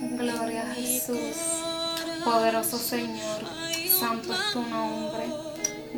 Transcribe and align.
Gloria 0.00 0.62
a 0.62 0.74
Jesús. 0.74 1.36
Poderoso 2.24 2.78
Señor. 2.78 3.40
Santo 3.98 4.32
es 4.32 4.52
tu 4.52 4.62
nombre. 4.62 5.24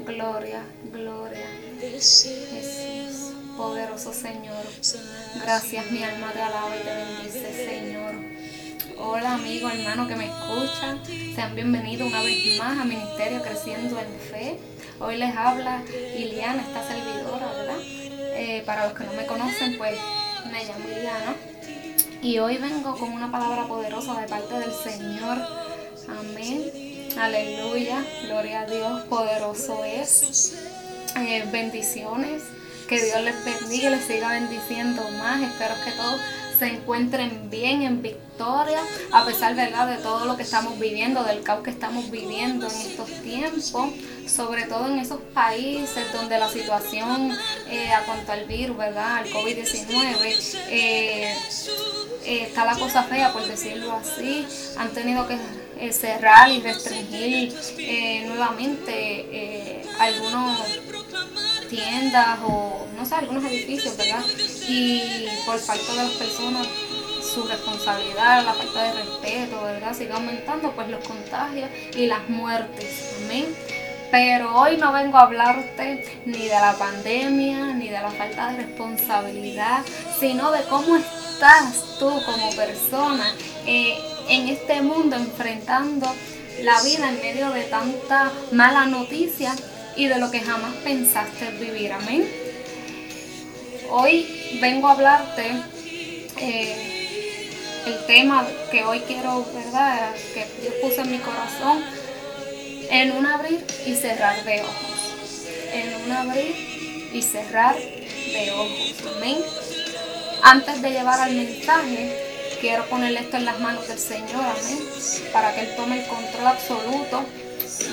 Gloria, 0.07 0.63
gloria. 0.91 1.47
Jesús. 1.79 3.35
Poderoso 3.59 4.15
Señor. 4.15 4.65
Gracias, 5.43 5.91
mi 5.91 6.03
alma 6.03 6.33
te 6.33 6.41
alaba 6.41 6.75
y 6.77 6.81
te 6.81 6.95
bendice, 6.95 7.67
Señor. 7.67 8.15
Hola 8.99 9.35
amigo, 9.35 9.69
hermano 9.69 10.09
que 10.09 10.17
me 10.17 10.29
escuchan. 10.29 11.05
Sean 11.35 11.55
bienvenidos 11.55 12.09
una 12.09 12.23
vez 12.23 12.59
más 12.59 12.79
a 12.79 12.85
Ministerio 12.85 13.43
Creciendo 13.43 13.99
en 14.01 14.21
Fe. 14.31 14.59
Hoy 14.99 15.19
les 15.19 15.37
habla 15.37 15.83
Iliana, 16.17 16.63
esta 16.63 16.89
servidora, 16.89 17.53
¿verdad? 17.53 17.81
Eh, 17.83 18.63
para 18.65 18.87
los 18.87 18.97
que 18.97 19.05
no 19.05 19.13
me 19.13 19.27
conocen, 19.27 19.77
pues 19.77 19.99
me 20.51 20.65
llamo 20.65 20.89
Iliana. 20.89 21.37
Y 22.23 22.39
hoy 22.39 22.59
vengo 22.59 22.97
con 22.97 23.13
una 23.13 23.31
palabra 23.31 23.67
poderosa 23.67 24.21
de 24.21 24.29
parte 24.29 24.59
del 24.59 24.73
Señor. 24.73 25.39
Amén. 26.07 27.09
Aleluya. 27.19 28.05
Gloria 28.27 28.61
a 28.61 28.67
Dios. 28.67 29.03
Poderoso 29.05 29.83
es. 29.87 30.55
Eh, 31.17 31.49
bendiciones. 31.51 32.43
Que 32.89 33.03
Dios 33.03 33.23
les 33.23 33.43
bendiga 33.43 33.89
y 33.89 33.93
les 33.93 34.05
siga 34.05 34.33
bendiciendo 34.33 35.03
más. 35.19 35.41
Espero 35.41 35.75
que 35.83 35.93
todos 35.93 36.21
se 36.61 36.67
encuentren 36.67 37.49
bien 37.49 37.81
en 37.81 38.03
victoria, 38.03 38.81
a 39.13 39.25
pesar 39.25 39.55
¿verdad? 39.55 39.89
de 39.89 39.97
todo 40.03 40.27
lo 40.27 40.37
que 40.37 40.43
estamos 40.43 40.79
viviendo, 40.79 41.25
del 41.25 41.43
caos 41.43 41.63
que 41.65 41.71
estamos 41.71 42.11
viviendo 42.11 42.69
en 42.69 42.81
estos 42.83 43.09
tiempos, 43.23 43.87
sobre 44.27 44.65
todo 44.65 44.87
en 44.89 44.99
esos 44.99 45.21
países 45.33 46.13
donde 46.13 46.39
la 46.39 46.51
situación 46.51 47.33
eh, 47.71 47.91
a 47.95 48.05
cuanto 48.05 48.33
al 48.33 48.45
virus, 48.45 48.77
¿verdad? 48.77 49.17
al 49.17 49.31
COVID-19, 49.31 50.59
eh, 50.69 51.35
eh, 52.25 52.43
está 52.43 52.67
la 52.67 52.77
cosa 52.77 53.03
fea, 53.05 53.33
por 53.33 53.47
decirlo 53.47 53.93
así. 53.93 54.47
Han 54.77 54.91
tenido 54.91 55.27
que 55.27 55.37
eh, 55.79 55.93
cerrar 55.93 56.51
y 56.51 56.61
restringir 56.61 57.55
eh, 57.79 58.25
nuevamente 58.27 59.83
algunas 59.99 60.61
tiendas 61.69 62.39
o, 62.45 62.87
no 62.97 63.07
sé, 63.07 63.15
algunos 63.15 63.45
edificios, 63.45 63.97
¿verdad? 63.97 64.23
Y 64.71 65.27
por 65.45 65.59
falta 65.59 65.93
de 65.93 66.05
las 66.05 66.13
personas, 66.13 66.65
su 67.35 67.43
responsabilidad, 67.43 68.45
la 68.45 68.55
falta 68.55 68.85
de 68.85 68.93
respeto, 68.93 69.63
¿verdad? 69.63 69.97
Sigue 69.97 70.13
aumentando 70.13 70.71
pues 70.73 70.89
los 70.89 71.05
contagios 71.07 71.69
y 71.97 72.07
las 72.07 72.29
muertes. 72.29 73.17
Amén. 73.25 73.47
Pero 74.13 74.57
hoy 74.57 74.77
no 74.77 74.93
vengo 74.93 75.19
a 75.19 75.23
hablarte 75.23 76.23
ni 76.25 76.47
de 76.47 76.55
la 76.55 76.75
pandemia, 76.79 77.75
ni 77.75 77.89
de 77.89 78.01
la 78.01 78.11
falta 78.11 78.53
de 78.53 78.59
responsabilidad, 78.59 79.83
sino 80.21 80.53
de 80.53 80.63
cómo 80.65 80.97
estás 80.97 81.99
tú 81.99 82.11
como 82.25 82.51
persona 82.55 83.35
eh, 83.67 83.99
en 84.29 84.49
este 84.49 84.83
mundo 84.83 85.17
enfrentando 85.17 86.07
la 86.63 86.81
vida 86.83 87.09
en 87.09 87.21
medio 87.21 87.51
de 87.51 87.63
tanta 87.63 88.31
mala 88.53 88.87
noticia 88.87 89.53
y 89.97 90.07
de 90.07 90.19
lo 90.19 90.31
que 90.31 90.41
jamás 90.41 90.75
pensaste 90.85 91.51
vivir. 91.59 91.93
Amén. 91.93 92.40
Hoy 93.93 94.59
vengo 94.61 94.87
a 94.87 94.93
hablarte 94.93 95.51
eh, 96.39 97.51
el 97.87 98.07
tema 98.07 98.47
que 98.71 98.85
hoy 98.85 99.01
quiero, 99.01 99.45
¿verdad? 99.53 100.15
Que 100.33 100.47
Dios 100.63 100.75
puso 100.81 101.01
en 101.01 101.11
mi 101.11 101.19
corazón 101.19 101.85
en 102.89 103.11
un 103.13 103.27
abrir 103.27 103.65
y 103.85 103.95
cerrar 103.97 104.45
de 104.45 104.61
ojos. 104.61 105.47
En 105.73 106.05
un 106.05 106.13
abrir 106.13 107.11
y 107.13 107.21
cerrar 107.21 107.77
de 107.77 108.53
ojos. 108.53 108.95
Amén. 109.17 109.39
Antes 110.45 110.83
de 110.83 110.91
llevar 110.91 111.21
al 111.21 111.33
mensaje, 111.33 112.17
quiero 112.61 112.87
ponerle 112.87 113.21
esto 113.21 113.39
en 113.39 113.45
las 113.45 113.59
manos 113.59 113.89
del 113.89 113.99
Señor, 113.99 114.45
amén, 114.45 114.79
para 115.33 115.53
que 115.53 115.63
Él 115.63 115.75
tome 115.77 116.01
el 116.01 116.07
control 116.07 116.47
absoluto 116.47 117.25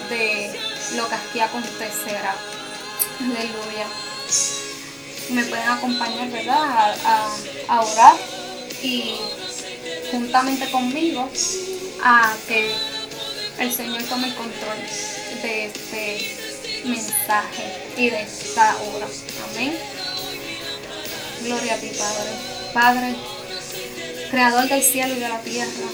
de 0.10 0.52
lo 0.96 1.10
que 1.10 1.16
aquí 1.16 1.40
acontecerá. 1.40 2.36
Aleluya. 3.20 4.07
Me 5.30 5.44
pueden 5.44 5.68
acompañar, 5.68 6.30
¿verdad? 6.30 6.96
A, 7.06 7.30
a 7.68 7.82
orar 7.82 8.16
y 8.82 9.16
juntamente 10.12 10.70
conmigo 10.72 11.30
a 12.04 12.34
que 12.48 12.72
el 13.60 13.74
Señor 13.74 14.04
tome 14.04 14.28
el 14.28 14.36
control 14.36 14.78
de 15.42 15.66
este 15.66 16.86
mensaje 16.86 17.64
y 17.98 18.10
de 18.10 18.22
esta 18.22 18.78
obra. 18.78 19.08
Amén. 19.52 19.78
Gloria 21.44 21.74
a 21.76 21.78
ti, 21.78 21.92
Padre. 21.98 22.32
Padre, 22.74 23.16
Creador 24.30 24.68
del 24.68 24.84
cielo 24.84 25.16
y 25.16 25.20
de 25.20 25.30
la 25.30 25.40
tierra. 25.40 25.88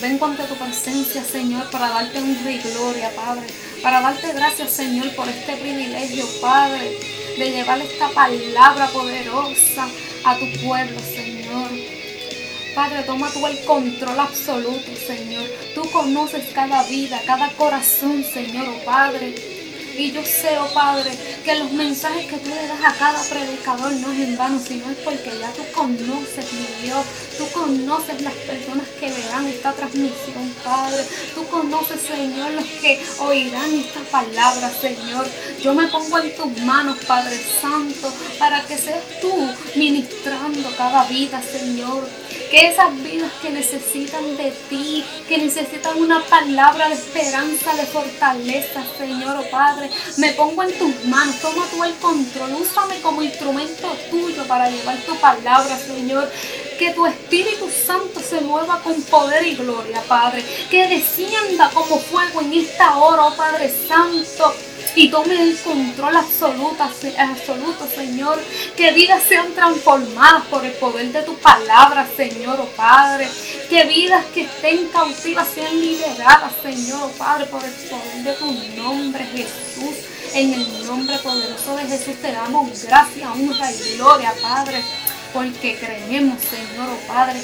Vengo 0.00 0.26
ante 0.26 0.44
tu 0.44 0.54
presencia, 0.56 1.24
Señor, 1.24 1.70
para 1.70 1.88
darte 1.88 2.18
honra 2.18 2.50
y 2.50 2.58
gloria, 2.58 3.10
Padre. 3.16 3.46
Para 3.82 4.02
darte 4.02 4.32
gracias, 4.32 4.72
Señor, 4.72 5.14
por 5.16 5.26
este 5.28 5.56
privilegio, 5.56 6.26
Padre, 6.40 6.98
de 7.38 7.50
llevar 7.50 7.80
esta 7.80 8.08
palabra 8.08 8.88
poderosa 8.88 9.88
a 10.24 10.36
tu 10.36 10.46
pueblo, 10.60 10.98
Señor. 11.00 11.70
Padre, 12.74 13.02
toma 13.04 13.30
tú 13.30 13.46
el 13.46 13.58
control 13.64 14.18
absoluto, 14.18 14.90
Señor. 15.06 15.44
Tú 15.74 15.88
conoces 15.90 16.44
cada 16.52 16.82
vida, 16.84 17.20
cada 17.26 17.50
corazón, 17.52 18.24
Señor, 18.24 18.68
oh 18.68 18.84
Padre. 18.84 19.57
Y 19.98 20.12
yo 20.12 20.22
sé, 20.24 20.56
oh 20.60 20.72
Padre, 20.72 21.10
que 21.44 21.56
los 21.56 21.72
mensajes 21.72 22.26
que 22.26 22.36
tú 22.36 22.50
le 22.50 22.68
das 22.68 22.80
a 22.84 22.94
cada 22.96 23.20
predicador 23.24 23.92
no 23.94 24.12
es 24.12 24.20
en 24.20 24.36
vano, 24.36 24.60
sino 24.64 24.88
es 24.90 24.96
porque 24.98 25.32
ya 25.40 25.50
tú 25.50 25.64
conoces, 25.74 26.52
mi 26.52 26.86
Dios. 26.86 27.04
Tú 27.36 27.48
conoces 27.50 28.22
las 28.22 28.34
personas 28.34 28.86
que 29.00 29.10
verán 29.10 29.46
esta 29.48 29.72
transmisión, 29.72 30.54
Padre. 30.64 31.04
Tú 31.34 31.44
conoces, 31.48 32.00
Señor, 32.00 32.52
los 32.52 32.64
que 32.64 33.04
oirán 33.18 33.74
esta 33.74 34.00
palabra, 34.10 34.70
Señor. 34.70 35.26
Yo 35.60 35.74
me 35.74 35.88
pongo 35.88 36.18
en 36.18 36.36
tus 36.36 36.62
manos, 36.62 36.98
Padre 37.04 37.36
Santo, 37.60 38.12
para 38.38 38.64
que 38.66 38.78
seas 38.78 39.02
tú 39.20 39.32
ministrando 39.74 40.70
cada 40.76 41.04
vida, 41.06 41.42
Señor. 41.42 42.08
Que 42.50 42.68
esas 42.68 42.94
vidas 43.02 43.30
que 43.42 43.50
necesitan 43.50 44.36
de 44.36 44.52
ti, 44.70 45.04
que 45.28 45.38
necesitan 45.38 45.98
una 45.98 46.24
palabra 46.24 46.88
de 46.88 46.94
esperanza, 46.94 47.74
de 47.74 47.84
fortaleza, 47.84 48.82
Señor, 48.96 49.36
oh 49.36 49.50
Padre, 49.50 49.87
me 50.16 50.32
pongo 50.32 50.62
en 50.62 50.78
tus 50.78 51.04
manos, 51.04 51.40
toma 51.40 51.64
tú 51.70 51.84
el 51.84 51.94
control, 51.96 52.54
úsame 52.54 53.00
como 53.00 53.22
instrumento 53.22 53.88
tuyo 54.10 54.44
para 54.46 54.70
llevar 54.70 54.96
tu 54.98 55.16
palabra, 55.16 55.78
Señor. 55.78 56.30
Que 56.78 56.92
tu 56.92 57.06
Espíritu 57.06 57.68
Santo 57.68 58.20
se 58.20 58.40
mueva 58.40 58.80
con 58.82 59.02
poder 59.02 59.44
y 59.44 59.56
gloria, 59.56 60.00
Padre. 60.06 60.44
Que 60.70 60.86
descienda 60.86 61.70
como 61.74 61.98
fuego 61.98 62.40
en 62.40 62.52
esta 62.52 62.98
hora, 62.98 63.26
oh 63.26 63.36
Padre 63.36 63.72
Santo 63.88 64.54
y 64.94 65.10
tome 65.10 65.40
el 65.40 65.56
control 65.58 66.16
absoluto, 66.16 66.82
absoluto, 66.82 67.88
Señor. 67.94 68.38
Que 68.76 68.92
vidas 68.92 69.22
sean 69.22 69.52
transformadas 69.52 70.44
por 70.46 70.64
el 70.64 70.72
poder 70.72 71.12
de 71.12 71.22
tu 71.22 71.36
palabra, 71.38 72.08
Señor, 72.16 72.58
oh 72.60 72.68
Padre. 72.76 73.28
Que 73.68 73.84
vidas 73.84 74.24
que 74.34 74.42
estén 74.42 74.88
cautivas 74.88 75.48
sean 75.54 75.80
liberadas, 75.80 76.52
Señor, 76.62 77.00
oh 77.04 77.18
Padre, 77.18 77.46
por 77.46 77.64
el 77.64 77.72
poder 77.72 78.24
de 78.24 78.32
tu 78.34 78.52
nombre, 78.82 79.24
Jesús. 79.26 79.96
En 80.34 80.52
el 80.52 80.86
nombre 80.86 81.16
poderoso 81.18 81.76
de 81.76 81.84
Jesús 81.84 82.16
te 82.20 82.32
damos 82.32 82.82
gracias, 82.82 83.30
honra 83.30 83.72
y 83.72 83.96
gloria, 83.96 84.34
Padre. 84.42 84.82
Porque 85.32 85.78
creemos, 85.78 86.38
Señor, 86.42 86.88
oh 86.90 87.06
Padre, 87.06 87.40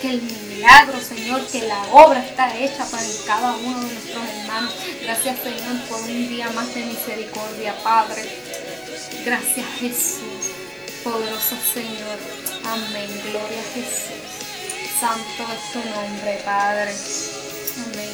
que 0.00 0.10
el 0.10 0.20
milagro, 0.58 1.00
Señor, 1.00 1.46
que 1.46 1.62
la 1.68 1.80
obra 1.92 2.24
está 2.24 2.56
hecha 2.58 2.84
para 2.90 3.04
cada 3.26 3.56
uno 3.56 3.78
de 3.78 3.94
nuestros 3.94 4.24
hermanos. 4.24 4.74
Gracias, 5.02 5.38
Señor, 5.40 5.80
por 5.88 6.00
un 6.00 6.28
día 6.28 6.50
más 6.50 6.74
de 6.74 6.84
misericordia, 6.84 7.74
Padre. 7.82 8.24
Gracias, 9.24 9.66
Jesús. 9.78 10.50
Poderoso 11.04 11.56
Señor. 11.72 12.18
Amén. 12.64 13.08
Gloria 13.22 13.60
a 13.60 13.74
Jesús. 13.74 14.98
Santo 14.98 15.46
es 15.54 15.72
tu 15.72 15.78
nombre, 15.90 16.40
Padre. 16.44 16.92
Amén. 17.84 18.08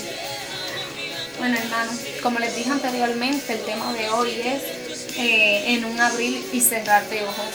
Bueno, 1.38 1.56
hermanos, 1.56 1.96
como 2.22 2.38
les 2.40 2.54
dije 2.54 2.70
anteriormente, 2.70 3.54
el 3.54 3.64
tema 3.64 3.92
de 3.94 4.10
hoy 4.10 4.30
es 4.44 5.16
eh, 5.16 5.74
en 5.74 5.84
un 5.86 5.98
abrir 5.98 6.44
y 6.52 6.60
cerrar 6.60 7.08
de 7.08 7.24
ojos. 7.24 7.54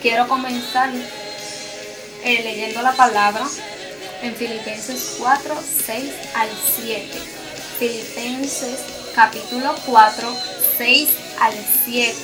Quiero 0.00 0.26
comenzar 0.26 0.90
eh, 2.24 2.42
leyendo 2.42 2.80
la 2.80 2.92
palabra 2.92 3.44
en 4.22 4.36
Filipenses 4.36 5.16
4, 5.18 5.54
6 5.86 6.12
al 6.34 6.48
7. 6.84 7.08
Filipenses 7.78 8.78
capítulo 9.14 9.74
4, 9.84 10.36
6 10.78 11.08
al 11.40 11.54
7. 11.84 12.14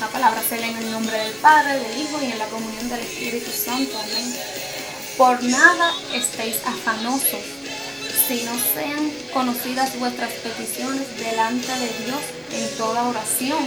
La 0.00 0.08
palabra 0.08 0.42
se 0.48 0.56
lee 0.56 0.70
en 0.70 0.76
el 0.78 0.90
nombre 0.90 1.16
del 1.18 1.32
Padre, 1.34 1.78
del 1.78 2.00
Hijo 2.00 2.18
y 2.22 2.32
en 2.32 2.38
la 2.38 2.46
comunión 2.46 2.88
del 2.88 3.00
Espíritu 3.00 3.50
Santo. 3.50 3.96
Amén. 3.98 4.34
Por 5.18 5.42
nada 5.44 5.92
estéis 6.14 6.56
afanosos, 6.64 7.44
si 8.26 8.42
no 8.44 8.52
sean 8.74 9.12
conocidas 9.32 9.98
vuestras 9.98 10.32
peticiones 10.32 11.16
delante 11.18 11.72
de 11.72 12.04
Dios 12.04 12.20
en 12.52 12.76
toda 12.78 13.08
oración 13.08 13.64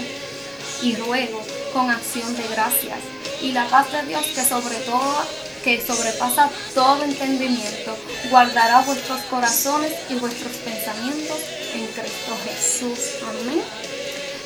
y 0.81 0.95
ruego 0.95 1.41
con 1.73 1.91
acción 1.91 2.35
de 2.35 2.47
gracias. 2.47 2.99
Y 3.41 3.51
la 3.51 3.67
paz 3.67 3.91
de 3.91 4.03
Dios 4.03 4.25
que 4.33 4.43
sobre 4.43 4.77
todo 4.77 5.46
que 5.67 5.85
sobrepasa 5.85 6.49
todo 6.73 7.03
entendimiento, 7.03 7.97
guardará 8.29 8.79
vuestros 8.83 9.19
corazones 9.23 9.91
y 10.09 10.15
vuestros 10.15 10.53
pensamientos 10.63 11.39
en 11.73 11.85
Cristo 11.87 12.37
Jesús. 12.45 13.21
Amén. 13.27 13.61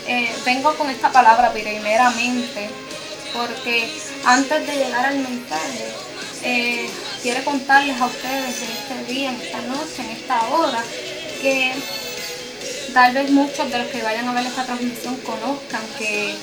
Eh, 0.08 0.34
vengo 0.44 0.74
con 0.74 0.90
esta 0.90 1.12
palabra 1.12 1.54
primeramente 1.54 2.72
porque 3.38 3.88
antes 4.26 4.66
de 4.66 4.74
llegar 4.74 5.06
al 5.06 5.20
mensaje, 5.20 5.94
eh, 6.42 6.90
quiero 7.22 7.46
contarles 7.46 8.02
a 8.02 8.08
ustedes 8.08 8.64
en 8.64 8.72
este 8.72 9.14
día, 9.14 9.30
en 9.30 9.42
esta 9.42 9.62
noche, 9.62 10.00
en 10.00 10.10
esta 10.10 10.42
hora, 10.48 10.84
que 11.40 11.72
tal 12.96 13.14
vez 13.14 13.30
muchos 13.30 13.72
de 13.72 13.78
los 13.78 13.88
que 13.90 14.02
vayan 14.02 14.28
a 14.28 14.34
ver 14.34 14.48
esta 14.48 14.66
transmisión 14.66 15.16
conozcan 15.18 15.84
que 16.00 16.36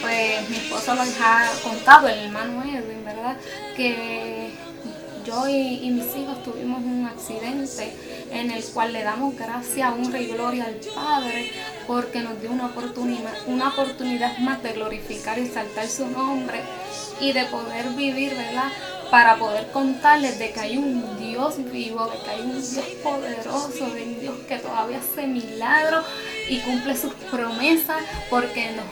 pues 0.00 0.48
mi 0.48 0.56
esposo 0.56 0.94
les 0.94 1.20
ha 1.20 1.50
contado, 1.62 2.08
el 2.08 2.18
hermano 2.18 2.62
Edwin, 2.62 3.04
¿verdad? 3.04 3.36
Que 3.76 4.52
yo 5.26 5.48
y, 5.48 5.90
mis 5.90 6.16
hijos 6.16 6.42
tuvimos 6.44 6.78
un 6.84 7.04
accidente 7.04 7.92
en 8.30 8.50
el 8.52 8.62
cual 8.64 8.92
le 8.92 9.02
damos 9.02 9.36
gracias, 9.36 9.92
honra 9.92 10.20
y 10.20 10.26
gloria 10.26 10.66
al 10.66 10.76
Padre 10.94 11.50
porque 11.86 12.20
nos 12.20 12.40
dio 12.40 12.52
una 12.52 12.66
oportunidad, 12.66 13.32
una 13.46 13.68
oportunidad 13.68 14.38
más 14.38 14.62
de 14.62 14.72
glorificar 14.74 15.38
y 15.38 15.42
exaltar 15.42 15.88
su 15.88 16.06
nombre 16.06 16.60
y 17.20 17.32
de 17.32 17.44
poder 17.46 17.88
vivir, 17.90 18.34
¿verdad? 18.36 18.70
Para 19.10 19.36
poder 19.36 19.70
contarles 19.72 20.38
de 20.38 20.52
que 20.52 20.60
hay 20.60 20.76
un 20.76 21.18
Dios 21.18 21.56
vivo, 21.72 22.06
de 22.06 22.18
que 22.18 22.30
hay 22.30 22.40
un 22.42 22.52
Dios 22.52 22.84
poderoso, 23.02 23.90
de 23.90 24.02
un 24.04 24.20
Dios 24.20 24.34
que 24.48 24.58
todavía 24.58 24.98
hace 24.98 25.26
milagros 25.26 26.06
y 26.48 26.58
cumple 26.60 26.96
sus 26.96 27.14
promesas 27.30 28.02
porque 28.30 28.72
nos 28.72 28.84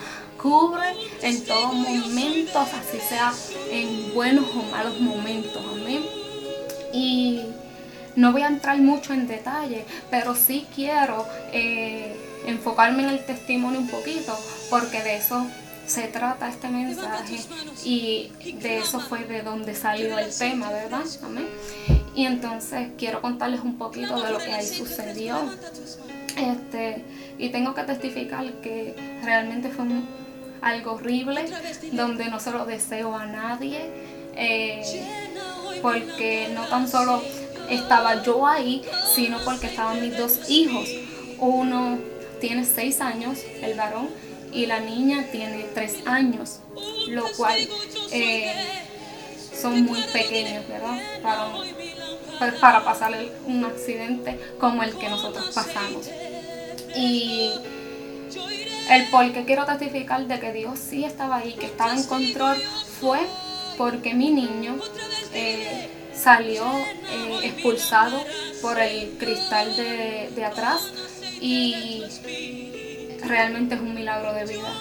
cubre 0.45 0.89
en 1.23 1.43
todos 1.47 1.75
momentos, 1.75 2.69
así 2.75 3.01
sea 3.09 3.33
en 3.71 4.13
buenos 4.13 4.45
o 4.55 4.63
malos 4.71 5.01
momentos. 5.01 5.65
Amén. 5.73 6.05
Y 6.93 7.41
no 8.15 8.31
voy 8.31 8.43
a 8.43 8.49
entrar 8.49 8.77
mucho 8.77 9.15
en 9.15 9.27
detalle, 9.27 9.87
pero 10.11 10.35
sí 10.35 10.67
quiero 10.75 11.27
eh, 11.51 12.15
enfocarme 12.47 13.05
en 13.05 13.09
el 13.09 13.25
testimonio 13.25 13.81
un 13.81 13.89
poquito, 13.89 14.39
porque 14.69 15.03
de 15.03 15.17
eso 15.17 15.47
se 15.87 16.09
trata 16.09 16.51
este 16.51 16.69
mensaje 16.69 17.39
y 17.83 18.31
de 18.61 18.79
eso 18.79 19.01
fue 19.01 19.25
de 19.25 19.41
donde 19.41 19.75
salió 19.75 20.19
el 20.19 20.31
tema, 20.31 20.69
¿verdad? 20.71 21.05
Amén. 21.23 21.49
Y 22.15 22.27
entonces 22.27 22.89
quiero 22.99 23.23
contarles 23.23 23.61
un 23.61 23.79
poquito 23.79 24.21
de 24.21 24.31
lo 24.31 24.39
que 24.39 24.53
ahí 24.53 24.67
sucedió. 24.67 25.37
Este, 26.37 27.03
y 27.39 27.49
tengo 27.49 27.75
que 27.75 27.85
testificar 27.85 28.45
que 28.55 28.95
realmente 29.23 29.71
fue 29.71 29.85
un, 29.85 30.24
algo 30.65 30.93
horrible, 30.93 31.45
donde 31.93 32.25
no 32.29 32.41
se 32.41 32.51
lo 32.51 32.65
deseo 32.65 33.15
a 33.15 33.27
nadie, 33.27 33.91
eh, 34.35 34.83
porque 35.83 36.49
no 36.55 36.67
tan 36.67 36.89
solo 36.89 37.23
estaba 37.69 38.23
yo 38.23 38.47
ahí, 38.47 38.83
sino 39.15 39.39
porque 39.45 39.67
estaban 39.67 40.01
mis 40.01 40.17
dos 40.17 40.49
hijos. 40.49 40.89
Uno 41.39 41.99
tiene 42.41 42.65
seis 42.65 43.01
años, 43.01 43.41
el 43.63 43.77
varón, 43.77 44.09
y 44.53 44.67
la 44.67 44.81
niña 44.81 45.27
tiene 45.31 45.65
tres 45.75 45.97
años, 46.07 46.61
lo 47.09 47.25
cual 47.37 47.59
eh, 48.11 48.53
son 49.61 49.85
muy 49.85 50.01
pequeños, 50.13 50.67
¿verdad? 50.67 50.99
Para, 51.23 51.49
pues, 52.39 52.55
para 52.55 52.85
pasar 52.85 53.13
un 53.47 53.65
accidente 53.65 54.39
como 54.59 54.83
el 54.83 54.97
que 54.97 55.11
nosotros 55.11 55.51
pasamos. 55.55 56.09
Y 56.97 57.51
el 58.91 59.07
por 59.09 59.33
qué 59.33 59.45
quiero 59.45 59.65
testificar 59.65 60.27
de 60.27 60.39
que 60.41 60.53
Dios 60.53 60.79
sí 60.79 61.05
estaba 61.05 61.37
ahí, 61.37 61.55
que 61.55 61.67
estaba 61.67 61.95
en 61.95 62.05
control, 62.05 62.57
fue 63.01 63.21
porque 63.77 64.15
mi 64.15 64.31
niño 64.31 64.77
eh, 65.33 65.89
salió 66.15 66.65
eh, 66.65 67.41
expulsado 67.45 68.19
por 68.63 68.79
el 68.79 69.17
cristal 69.19 69.75
de, 69.77 70.45
atrás 70.45 70.93
y 71.41 72.03
realmente 73.27 73.75
es 73.75 73.81
un 73.81 73.95
milagro 73.95 74.33
de 74.33 74.45
vida. 74.45 74.73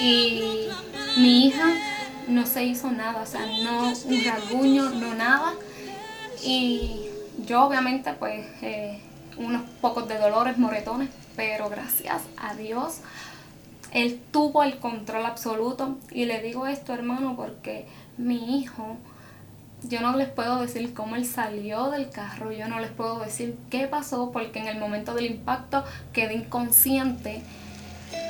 Y 0.00 0.68
mi 1.16 1.46
hija 1.46 1.74
no 2.28 2.46
se 2.46 2.64
hizo 2.64 2.90
nada, 2.90 3.22
o 3.22 3.26
sea, 3.26 3.44
no 3.62 3.88
un 3.88 4.24
rasguño, 4.24 4.90
no 4.90 5.14
nada. 5.14 5.54
Y 6.44 7.06
yo 7.46 7.64
obviamente 7.64 8.12
pues 8.12 8.46
eh, 8.62 9.00
unos 9.38 9.62
pocos 9.80 10.06
de 10.06 10.18
dolores, 10.18 10.58
moretones, 10.58 11.08
pero 11.34 11.68
gracias 11.68 12.22
a 12.36 12.54
Dios 12.54 13.00
él 13.92 14.20
tuvo 14.32 14.62
el 14.62 14.78
control 14.78 15.26
absoluto. 15.26 15.96
Y 16.10 16.24
le 16.26 16.40
digo 16.42 16.66
esto, 16.66 16.92
hermano, 16.92 17.36
porque 17.36 17.86
mi 18.16 18.58
hijo, 18.58 18.96
yo 19.82 20.00
no 20.00 20.16
les 20.16 20.28
puedo 20.28 20.60
decir 20.60 20.92
cómo 20.94 21.16
él 21.16 21.24
salió 21.24 21.90
del 21.90 22.10
carro, 22.10 22.52
yo 22.52 22.68
no 22.68 22.80
les 22.80 22.90
puedo 22.90 23.20
decir 23.20 23.56
qué 23.70 23.86
pasó, 23.86 24.30
porque 24.32 24.58
en 24.58 24.68
el 24.68 24.78
momento 24.78 25.14
del 25.14 25.26
impacto 25.26 25.84
quedé 26.12 26.34
inconsciente. 26.34 27.42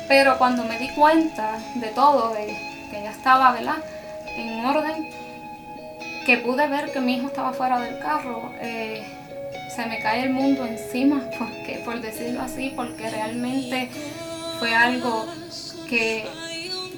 Pero 0.07 0.37
cuando 0.37 0.63
me 0.63 0.79
di 0.79 0.89
cuenta 0.89 1.59
de 1.75 1.87
todo, 1.89 2.33
de 2.33 2.47
que 2.91 3.03
ya 3.03 3.11
estaba, 3.11 3.51
¿verdad? 3.51 3.77
En 4.35 4.65
orden, 4.65 5.09
que 6.25 6.37
pude 6.37 6.67
ver 6.67 6.91
que 6.91 6.99
mi 6.99 7.15
hijo 7.15 7.27
estaba 7.27 7.53
fuera 7.53 7.79
del 7.79 7.99
carro, 7.99 8.51
eh, 8.59 9.03
se 9.75 9.85
me 9.85 9.99
cae 9.99 10.23
el 10.23 10.31
mundo 10.31 10.65
encima, 10.65 11.29
porque, 11.37 11.81
por 11.85 12.01
decirlo 12.01 12.41
así, 12.41 12.73
porque 12.75 13.09
realmente 13.09 13.89
fue 14.59 14.75
algo 14.75 15.25
que 15.89 16.25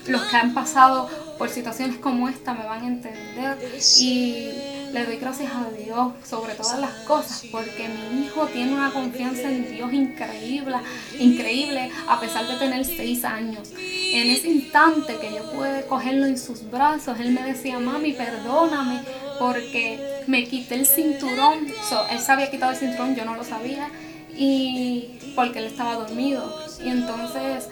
los 0.08 0.22
que 0.24 0.36
han 0.36 0.54
pasado 0.54 1.10
por 1.38 1.50
situaciones 1.50 1.98
como 1.98 2.30
esta 2.30 2.54
me 2.54 2.66
van 2.66 2.84
a 2.84 2.88
entender 2.88 3.58
y 4.00 4.52
le 4.94 5.06
doy 5.06 5.18
gracias 5.18 5.52
a 5.54 5.70
Dios 5.72 6.12
sobre 6.28 6.54
todas 6.54 6.80
las 6.80 6.92
cosas 7.08 7.46
porque 7.52 7.88
mi 7.88 8.26
hijo 8.26 8.46
tiene 8.48 8.74
una 8.74 8.92
confianza 8.92 9.50
en 9.50 9.72
Dios 9.74 9.92
increíble, 9.94 10.76
increíble 11.18 11.90
a 12.08 12.20
pesar 12.20 12.48
de 12.48 12.56
tener 12.56 12.86
seis 12.86 13.24
años. 13.24 13.72
En 13.78 14.30
ese 14.30 14.50
instante 14.50 15.18
que 15.18 15.32
yo 15.32 15.52
pude 15.52 15.86
cogerlo 15.88 16.26
en 16.26 16.38
sus 16.38 16.70
brazos, 16.70 17.20
él 17.20 17.32
me 17.32 17.44
decía, 17.44 17.80
mami, 17.80 18.14
perdóname 18.14 19.02
porque 19.40 20.24
me 20.28 20.46
quité 20.46 20.76
el 20.76 20.86
cinturón. 20.86 21.68
él 22.10 22.20
se 22.20 22.32
había 22.32 22.52
quitado 22.52 22.74
el 22.74 22.78
cinturón, 22.78 23.16
yo 23.16 23.26
no 23.26 23.36
lo 23.36 23.44
sabía 23.44 23.90
y 24.36 25.34
porque 25.36 25.60
él 25.60 25.66
estaba 25.66 25.96
dormido. 25.96 26.54
Y 26.84 26.90
entonces 26.90 27.70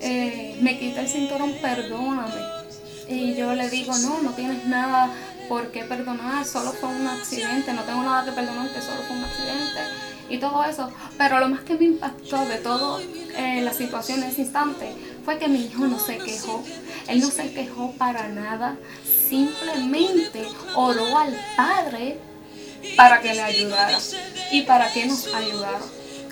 eh, 0.00 0.56
me 0.60 0.78
quita 0.78 1.02
el 1.02 1.08
cinturón, 1.08 1.52
perdóname. 1.60 2.40
Y 3.08 3.34
yo 3.34 3.54
le 3.54 3.68
digo, 3.68 3.96
no, 3.98 4.22
no 4.22 4.30
tienes 4.30 4.64
nada 4.66 5.10
por 5.48 5.72
qué 5.72 5.82
perdonar, 5.84 6.46
solo 6.46 6.72
fue 6.72 6.88
un 6.88 7.06
accidente, 7.06 7.72
no 7.72 7.82
tengo 7.82 8.02
nada 8.02 8.24
que 8.24 8.32
perdonarte, 8.32 8.80
solo 8.80 9.02
fue 9.06 9.16
un 9.16 9.24
accidente 9.24 9.80
y 10.28 10.38
todo 10.38 10.64
eso. 10.64 10.90
Pero 11.18 11.40
lo 11.40 11.48
más 11.48 11.62
que 11.62 11.74
me 11.74 11.86
impactó 11.86 12.46
de 12.46 12.56
todo 12.58 13.00
eh, 13.00 13.60
la 13.62 13.72
situación 13.72 14.22
en 14.22 14.30
ese 14.30 14.42
instante 14.42 14.92
fue 15.24 15.38
que 15.38 15.48
mi 15.48 15.64
hijo 15.64 15.86
no 15.86 15.98
se 15.98 16.18
quejó. 16.18 16.62
Él 17.08 17.20
no 17.20 17.30
se 17.30 17.52
quejó 17.52 17.92
para 17.92 18.28
nada, 18.28 18.76
simplemente 19.28 20.46
oró 20.74 21.18
al 21.18 21.36
Padre 21.56 22.18
para 22.96 23.20
que 23.20 23.34
le 23.34 23.42
ayudara 23.42 23.98
y 24.52 24.62
para 24.62 24.92
que 24.92 25.06
nos 25.06 25.26
ayudara. 25.34 25.80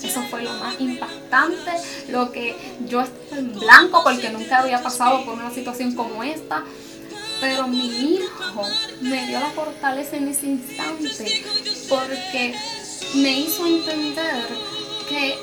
Eso 0.02 0.22
fue 0.30 0.42
lo 0.42 0.52
más 0.54 0.80
impactante, 0.80 1.70
lo 2.08 2.30
que 2.30 2.54
yo 2.86 3.00
estoy 3.00 3.38
en 3.38 3.58
blanco 3.58 4.02
porque 4.04 4.30
nunca 4.30 4.60
había 4.60 4.82
pasado 4.82 5.24
por 5.24 5.34
una 5.34 5.50
situación 5.50 5.94
como 5.94 6.22
esta. 6.22 6.64
Pero 7.40 7.68
mi 7.68 7.86
hijo 7.86 8.66
me 9.00 9.26
dio 9.28 9.38
la 9.38 9.50
fortaleza 9.50 10.16
en 10.16 10.28
ese 10.28 10.46
instante 10.46 11.44
porque 11.88 12.54
me 13.14 13.40
hizo 13.40 13.64
entender 13.66 14.44
que 15.08 15.36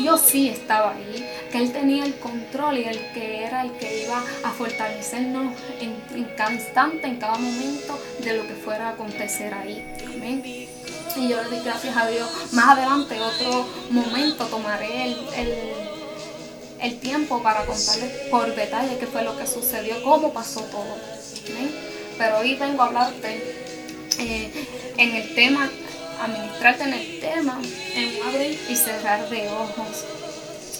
Dios 0.00 0.20
sí 0.26 0.48
estaba 0.48 0.94
ahí, 0.94 1.24
que 1.50 1.58
Él 1.58 1.72
tenía 1.72 2.04
el 2.04 2.14
control 2.18 2.78
y 2.78 2.84
el 2.84 2.98
que 3.12 3.44
era 3.44 3.62
el 3.62 3.72
que 3.72 4.04
iba 4.04 4.22
a 4.42 4.50
fortalecernos 4.50 5.54
en, 5.80 5.94
en 6.14 6.24
cada 6.36 6.52
instante, 6.52 7.06
en 7.06 7.16
cada 7.16 7.36
momento 7.36 7.98
de 8.20 8.36
lo 8.38 8.46
que 8.46 8.54
fuera 8.54 8.88
a 8.88 8.90
acontecer 8.92 9.54
ahí. 9.54 9.84
Amén. 10.06 10.42
Y 11.16 11.28
yo 11.28 11.42
le 11.42 11.48
doy 11.48 11.60
gracias 11.64 11.96
a 11.96 12.06
Dios. 12.06 12.28
Más 12.52 12.76
adelante, 12.76 13.20
otro 13.20 13.66
momento, 13.90 14.46
tomaré 14.46 15.14
el, 16.80 16.98
tiempo 17.00 17.42
para 17.42 17.66
contarles 17.66 18.28
por 18.30 18.54
detalle 18.54 18.96
qué 18.98 19.06
fue 19.06 19.22
lo 19.22 19.36
que 19.36 19.46
sucedió, 19.46 20.02
cómo 20.02 20.32
pasó 20.32 20.60
todo. 20.62 20.96
Pero 22.16 22.38
hoy 22.38 22.54
vengo 22.54 22.82
a 22.82 22.86
hablarte 22.86 23.42
eh, 24.18 24.68
en 24.96 25.16
el 25.16 25.34
tema, 25.34 25.68
administrarte 26.22 26.84
en 26.84 26.92
el 26.94 27.20
tema, 27.20 27.60
en 27.94 28.22
abrir 28.22 28.60
y 28.68 28.76
cerrar 28.76 29.28
de 29.28 29.48
ojos. 29.48 30.04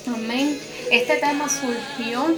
Amén. 0.07 0.61
Este 0.91 1.17
tema 1.17 1.49
surgió 1.49 2.37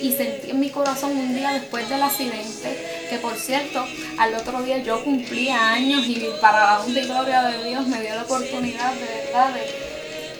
y 0.00 0.12
sentí 0.12 0.50
en 0.50 0.60
mi 0.60 0.70
corazón 0.70 1.10
un 1.16 1.34
día 1.34 1.52
después 1.52 1.88
del 1.88 2.02
accidente 2.02 2.97
que 3.08 3.18
por 3.18 3.36
cierto, 3.36 3.84
al 4.18 4.34
otro 4.34 4.62
día 4.62 4.78
yo 4.78 5.02
cumplía 5.04 5.70
años 5.70 6.06
y 6.06 6.26
para 6.40 6.78
la 6.78 6.84
gloria 6.84 7.42
de 7.42 7.64
Dios 7.64 7.86
me 7.86 8.00
dio 8.00 8.14
la 8.14 8.22
oportunidad 8.22 8.92
de 8.94 9.06
verdad 9.24 9.54
de 9.54 9.88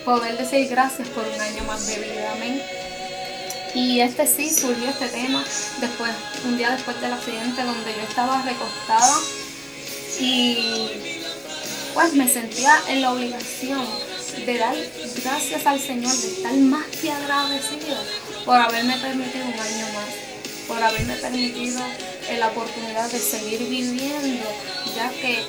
poder 0.05 0.37
decir 0.39 0.69
gracias 0.69 1.09
por 1.09 1.25
un 1.25 1.41
año 1.41 1.65
más 1.65 1.87
de 1.87 1.97
vida, 1.97 2.33
amén. 2.33 2.63
Y 3.75 4.01
este 4.01 4.27
sí 4.27 4.51
surgió 4.51 4.89
este 4.89 5.09
tema 5.09 5.45
después, 5.81 6.11
un 6.45 6.57
día 6.57 6.71
después 6.71 7.01
del 7.01 7.13
accidente 7.13 7.63
donde 7.63 7.95
yo 7.95 8.03
estaba 8.09 8.43
recostada 8.43 9.19
y 10.21 10.91
pues 11.95 12.15
me 12.15 12.29
sentía 12.29 12.81
en 12.89 13.03
la 13.03 13.13
obligación 13.13 13.87
de 14.47 14.59
dar 14.59 14.77
gracias 15.23 15.67
al 15.67 15.81
Señor, 15.81 16.17
de 16.17 16.29
estar 16.29 16.55
más 16.55 16.87
que 16.87 17.11
agradecido 17.11 17.97
por 18.45 18.57
haberme 18.57 18.97
permitido 18.97 19.45
un 19.47 19.61
año 19.61 19.87
más, 19.95 20.28
por 20.69 20.81
haberme 20.81 21.17
permitido 21.17 21.81
la 22.39 22.49
oportunidad 22.49 23.11
de 23.11 23.19
seguir 23.19 23.59
viviendo, 23.59 24.45
ya 24.95 25.11
que 25.11 25.43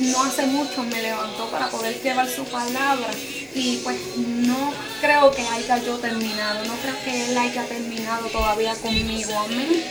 no 0.00 0.24
hace 0.24 0.46
mucho 0.46 0.82
me 0.84 1.02
levantó 1.02 1.50
para 1.50 1.68
poder 1.68 2.00
llevar 2.02 2.28
su 2.28 2.44
palabra 2.44 3.08
y 3.54 3.76
pues 3.78 3.98
no 4.16 4.72
creo 5.00 5.30
que 5.30 5.42
haya 5.42 5.78
yo 5.78 5.98
terminado, 5.98 6.64
no 6.64 6.74
creo 6.76 6.94
que 7.04 7.24
Él 7.24 7.36
haya 7.36 7.64
terminado 7.64 8.26
todavía 8.28 8.74
conmigo, 8.76 9.38
amén. 9.38 9.84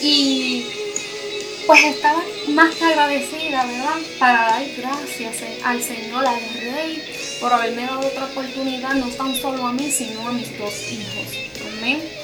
Y 0.00 0.66
pues 1.66 1.84
estaba 1.84 2.22
más 2.48 2.74
que 2.74 2.84
agradecida, 2.84 3.64
¿verdad? 3.64 3.98
Para 4.18 4.38
dar 4.48 4.66
gracias 4.76 5.36
al 5.64 5.82
Señor, 5.82 6.26
al 6.26 6.40
Rey, 6.60 7.02
por 7.40 7.52
haberme 7.52 7.86
dado 7.86 8.00
otra 8.00 8.26
oportunidad, 8.26 8.94
no 8.94 9.08
tan 9.08 9.34
solo 9.34 9.66
a 9.66 9.72
mí, 9.72 9.90
sino 9.90 10.28
a 10.28 10.32
mis 10.32 10.58
dos 10.58 10.74
hijos. 10.92 11.28
Amén. 11.78 12.23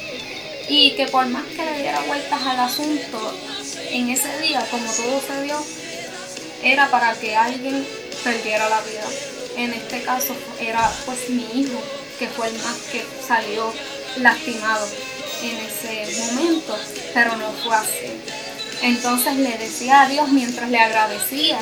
Y 0.72 0.92
que 0.92 1.06
por 1.08 1.26
más 1.26 1.44
que 1.46 1.64
le 1.64 1.82
diera 1.82 2.00
vueltas 2.02 2.40
al 2.46 2.60
asunto, 2.60 3.34
en 3.90 4.08
ese 4.08 4.38
día, 4.38 4.64
como 4.70 4.84
todo 4.84 5.20
se 5.20 5.42
dio, 5.42 5.60
era 6.62 6.88
para 6.92 7.12
que 7.14 7.34
alguien 7.36 7.84
perdiera 8.22 8.68
la 8.68 8.80
vida. 8.82 9.04
En 9.56 9.72
este 9.72 10.02
caso 10.02 10.32
era 10.60 10.88
pues 11.06 11.28
mi 11.28 11.42
hijo, 11.54 11.82
que 12.20 12.28
fue 12.28 12.46
el 12.46 12.54
más 12.58 12.76
que 12.92 13.04
salió 13.26 13.72
lastimado 14.18 14.86
en 15.42 15.56
ese 15.56 16.06
momento, 16.20 16.78
pero 17.14 17.36
no 17.36 17.50
fue 17.64 17.74
así. 17.74 18.20
Entonces 18.82 19.36
le 19.38 19.58
decía 19.58 20.02
a 20.02 20.08
Dios 20.08 20.28
mientras 20.28 20.70
le 20.70 20.78
agradecía, 20.78 21.58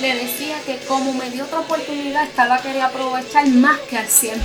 le 0.00 0.14
decía 0.14 0.60
que 0.64 0.76
como 0.86 1.12
me 1.12 1.28
dio 1.30 1.44
otra 1.44 1.58
oportunidad, 1.58 2.22
esta 2.22 2.46
la 2.46 2.62
quería 2.62 2.86
aprovechar 2.86 3.48
más 3.48 3.80
que 3.80 3.98
al 3.98 4.06
100%. 4.06 4.38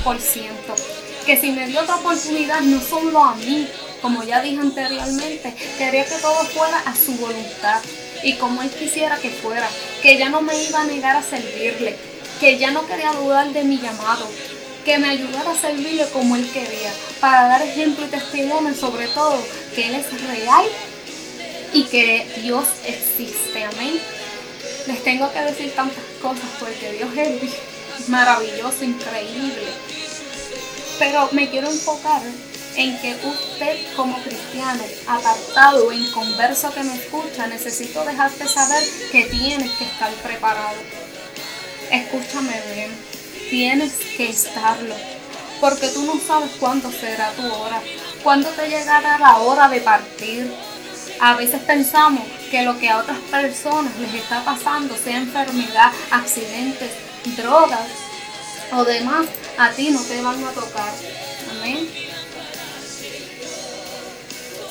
Que 1.27 1.39
si 1.39 1.51
me 1.51 1.67
dio 1.67 1.81
otra 1.81 1.95
oportunidad, 1.95 2.61
no 2.61 2.81
solo 2.81 3.23
a 3.23 3.35
mí, 3.35 3.67
como 4.03 4.21
ya 4.21 4.41
dije 4.41 4.59
anteriormente, 4.59 5.53
quería 5.77 6.03
que 6.03 6.15
todo 6.15 6.43
fuera 6.43 6.77
a 6.79 6.93
su 6.93 7.13
voluntad 7.13 7.81
y 8.21 8.33
como 8.33 8.61
Él 8.61 8.69
quisiera 8.69 9.15
que 9.15 9.29
fuera, 9.29 9.65
que 10.01 10.17
ya 10.17 10.27
no 10.27 10.41
me 10.41 10.61
iba 10.61 10.81
a 10.81 10.85
negar 10.85 11.15
a 11.15 11.23
servirle, 11.23 11.95
que 12.41 12.57
ya 12.57 12.71
no 12.71 12.85
quería 12.85 13.13
dudar 13.13 13.53
de 13.53 13.63
mi 13.63 13.77
llamado, 13.79 14.29
que 14.83 14.97
me 14.97 15.07
ayudara 15.07 15.51
a 15.51 15.57
servirle 15.57 16.05
como 16.11 16.35
Él 16.35 16.45
quería, 16.51 16.91
para 17.21 17.47
dar 17.47 17.61
ejemplo 17.61 18.05
y 18.05 18.09
testimonio 18.09 18.75
sobre 18.75 19.07
todo 19.07 19.41
que 19.73 19.87
Él 19.87 19.95
es 19.95 20.27
real 20.27 20.65
y 21.71 21.83
que 21.83 22.27
Dios 22.41 22.65
existe, 22.85 23.63
amén. 23.63 24.01
Les 24.85 25.01
tengo 25.01 25.31
que 25.31 25.39
decir 25.39 25.73
tantas 25.73 26.03
cosas 26.21 26.49
porque 26.59 26.91
Dios 26.91 27.09
es 27.15 28.09
maravilloso, 28.09 28.83
increíble. 28.83 29.69
Pero 30.99 31.29
me 31.31 31.49
quiero 31.49 31.71
enfocar 31.71 32.21
en 32.75 32.97
que 32.99 33.15
usted 33.23 33.95
como 33.95 34.17
cristiano, 34.23 34.83
apartado 35.07 35.91
en 35.91 36.09
converso 36.11 36.73
que 36.73 36.83
me 36.83 36.95
escucha, 36.95 37.47
necesito 37.47 38.03
dejarte 38.03 38.47
saber 38.47 38.83
que 39.11 39.25
tienes 39.25 39.71
que 39.73 39.85
estar 39.85 40.11
preparado. 40.15 40.77
Escúchame 41.91 42.53
bien, 42.73 42.91
tienes 43.49 43.93
que 44.17 44.29
estarlo, 44.29 44.95
porque 45.59 45.89
tú 45.89 46.03
no 46.03 46.19
sabes 46.19 46.51
cuándo 46.59 46.91
será 46.91 47.31
tu 47.33 47.45
hora, 47.53 47.81
cuándo 48.23 48.49
te 48.49 48.67
llegará 48.67 49.19
la 49.19 49.37
hora 49.37 49.69
de 49.69 49.81
partir. 49.81 50.51
A 51.19 51.35
veces 51.35 51.61
pensamos 51.61 52.23
que 52.49 52.63
lo 52.63 52.77
que 52.79 52.89
a 52.89 52.97
otras 52.97 53.19
personas 53.19 53.95
les 53.99 54.13
está 54.15 54.43
pasando, 54.43 54.95
sea 54.97 55.17
enfermedad, 55.17 55.91
accidentes, 56.09 56.91
drogas 57.37 57.87
o 58.71 58.83
demás, 58.83 59.27
a 59.57 59.69
ti 59.69 59.91
no 59.91 60.01
te 60.01 60.21
van 60.21 60.43
a 60.43 60.51
tocar. 60.51 60.91
Amén 61.51 62.02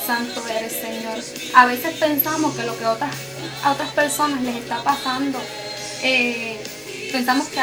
santo 0.06 0.46
eres, 0.48 0.72
Señor. 0.72 1.18
A 1.54 1.66
veces 1.66 1.94
pensamos 1.96 2.54
que 2.56 2.64
lo 2.64 2.78
que 2.78 2.86
otras, 2.86 3.14
a 3.62 3.72
otras 3.72 3.90
personas 3.92 4.42
les 4.42 4.56
está 4.56 4.82
pasando, 4.82 5.38
eh, 6.02 6.60
pensamos 7.12 7.48
que 7.48 7.60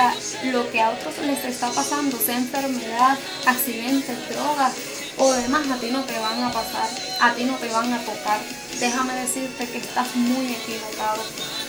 lo 0.51 0.69
que 0.71 0.81
a 0.81 0.91
otros 0.91 1.17
les 1.25 1.43
está 1.43 1.69
pasando, 1.71 2.17
sea 2.17 2.37
enfermedad, 2.37 3.17
accidentes, 3.45 4.29
drogas 4.29 4.73
o 5.17 5.33
demás, 5.33 5.67
a 5.69 5.77
ti 5.77 5.89
no 5.91 6.03
te 6.03 6.17
van 6.17 6.41
a 6.43 6.51
pasar, 6.51 6.87
a 7.19 7.33
ti 7.33 7.43
no 7.43 7.55
te 7.55 7.67
van 7.67 7.91
a 7.93 7.99
tocar. 7.99 8.39
Déjame 8.79 9.13
decirte 9.15 9.67
que 9.67 9.79
estás 9.79 10.15
muy 10.15 10.53
equivocado. 10.53 11.21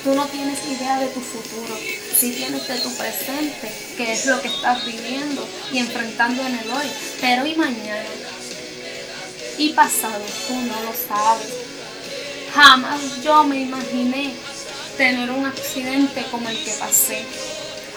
Tú 0.05 0.15
no 0.15 0.25
tienes 0.27 0.59
idea 0.67 1.01
de 1.01 1.09
tu 1.09 1.21
futuro, 1.21 1.77
sí 2.17 2.33
tienes 2.33 2.69
de 2.69 2.79
tu 2.79 2.95
presente, 2.95 3.73
que 3.97 4.13
es 4.13 4.27
lo 4.27 4.41
que 4.41 4.49
estás 4.49 4.85
viviendo 4.87 5.47
y 5.73 5.79
enfrentando 5.79 6.47
en 6.47 6.59
el 6.59 6.71
hoy, 6.71 6.87
pero 7.21 7.45
y 7.45 7.57
mañana 7.57 8.05
y 9.61 9.69
pasado 9.75 10.25
tú 10.49 10.55
no 10.55 10.83
lo 10.85 10.95
sabes. 11.07 11.53
Jamás 12.55 13.23
yo 13.23 13.45
me 13.45 13.61
imaginé 13.61 14.33
tener 14.97 15.31
un 15.31 15.45
accidente 15.45 16.25
como 16.31 16.49
el 16.49 16.65
que 16.65 16.73
pasé. 16.73 17.27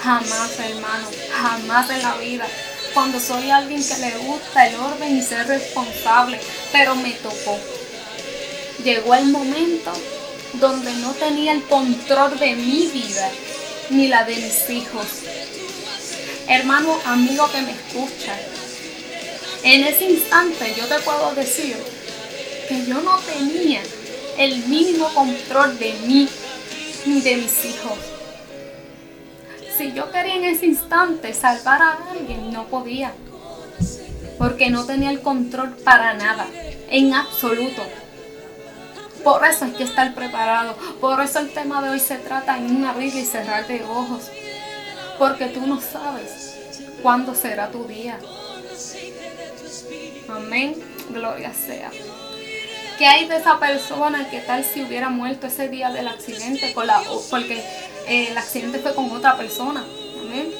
Jamás, 0.04 0.60
hermano, 0.60 1.08
jamás 1.32 1.90
en 1.90 2.04
la 2.04 2.16
vida. 2.18 2.46
Cuando 2.94 3.18
soy 3.18 3.50
alguien 3.50 3.82
que 3.82 3.98
le 3.98 4.12
gusta 4.18 4.68
el 4.68 4.76
orden 4.76 5.18
y 5.18 5.22
ser 5.22 5.48
responsable, 5.48 6.38
pero 6.74 6.96
me 6.96 7.12
tocó. 7.12 7.58
Llegó 8.84 9.16
el 9.16 9.28
momento 9.28 9.94
donde 10.56 10.94
no 10.96 11.12
tenía 11.14 11.54
el 11.54 11.64
control 11.64 12.38
de 12.40 12.56
mi 12.58 12.88
vida 12.88 13.32
ni 13.90 14.10
la 14.10 14.26
de 14.26 14.36
mis 14.36 14.70
hijos. 14.70 15.08
Hermano, 16.50 17.00
amigo 17.06 17.50
que 17.50 17.62
me 17.62 17.72
escucha, 17.72 18.38
en 19.64 19.84
ese 19.86 20.06
instante 20.06 20.74
yo 20.78 20.86
te 20.88 21.00
puedo 21.00 21.34
decir 21.36 21.78
que 22.68 22.86
yo 22.86 23.02
no 23.02 23.18
tenía 23.20 23.82
el 24.38 24.66
mínimo 24.68 25.08
control 25.14 25.78
de 25.80 25.94
mí 26.06 26.28
ni 27.06 27.22
de 27.22 27.38
mis 27.38 27.66
hijos. 27.66 27.98
Si 29.78 29.92
yo 29.94 30.12
quería 30.12 30.36
en 30.36 30.46
ese 30.46 30.68
instante 30.68 31.34
salvar 31.34 31.82
a 31.82 31.98
alguien, 32.12 32.52
no 32.52 32.66
podía. 32.66 33.12
Porque 34.38 34.70
no 34.70 34.86
tenía 34.86 35.10
el 35.10 35.22
control 35.22 35.76
para 35.78 36.14
nada, 36.14 36.48
en 36.90 37.14
absoluto. 37.14 37.82
Por 39.24 39.46
eso 39.46 39.66
hay 39.66 39.72
que 39.72 39.84
estar 39.84 40.14
preparado. 40.14 40.76
Por 41.00 41.22
eso 41.22 41.40
el 41.40 41.50
tema 41.52 41.82
de 41.82 41.90
hoy 41.90 42.00
se 42.00 42.18
trata 42.18 42.58
en 42.58 42.76
un 42.76 42.86
abrir 42.86 43.16
y 43.16 43.26
cerrar 43.26 43.66
de 43.68 43.84
ojos. 43.84 44.30
Porque 45.18 45.46
tú 45.46 45.66
no 45.66 45.80
sabes 45.80 46.56
cuándo 47.02 47.34
será 47.34 47.70
tu 47.70 47.86
día. 47.86 48.20
Amén. 50.30 50.76
Gloria 51.10 51.54
sea. 51.54 51.92
¿Qué 52.98 53.08
hay 53.08 53.28
de 53.28 53.38
esa 53.38 53.60
persona? 53.60 54.30
¿Qué 54.30 54.40
tal 54.40 54.64
si 54.64 54.84
hubiera 54.84 55.10
muerto 55.10 55.48
ese 55.48 55.68
día 55.68 55.90
del 55.90 56.08
accidente? 56.08 56.74
Con 56.74 56.88
la, 56.88 57.02
porque 57.30 57.64
eh, 58.08 58.28
el 58.30 58.38
accidente 58.38 58.80
fue 58.80 58.94
con 58.94 59.12
otra 59.12 59.38
persona. 59.38 59.84
Amén. 60.22 60.52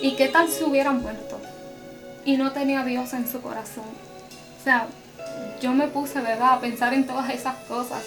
¿Y 0.00 0.16
qué 0.16 0.28
tal 0.28 0.48
si 0.48 0.64
hubiera 0.64 0.92
muerto? 0.92 1.40
Y 2.24 2.36
no 2.36 2.52
tenía 2.52 2.84
Dios 2.84 3.12
en 3.12 3.30
su 3.30 3.40
corazón. 3.40 3.84
O 4.60 4.64
sea, 4.64 4.86
yo 5.60 5.72
me 5.72 5.88
puse, 5.88 6.20
¿verdad?, 6.20 6.54
a 6.54 6.60
pensar 6.60 6.94
en 6.94 7.06
todas 7.06 7.30
esas 7.30 7.56
cosas. 7.68 8.02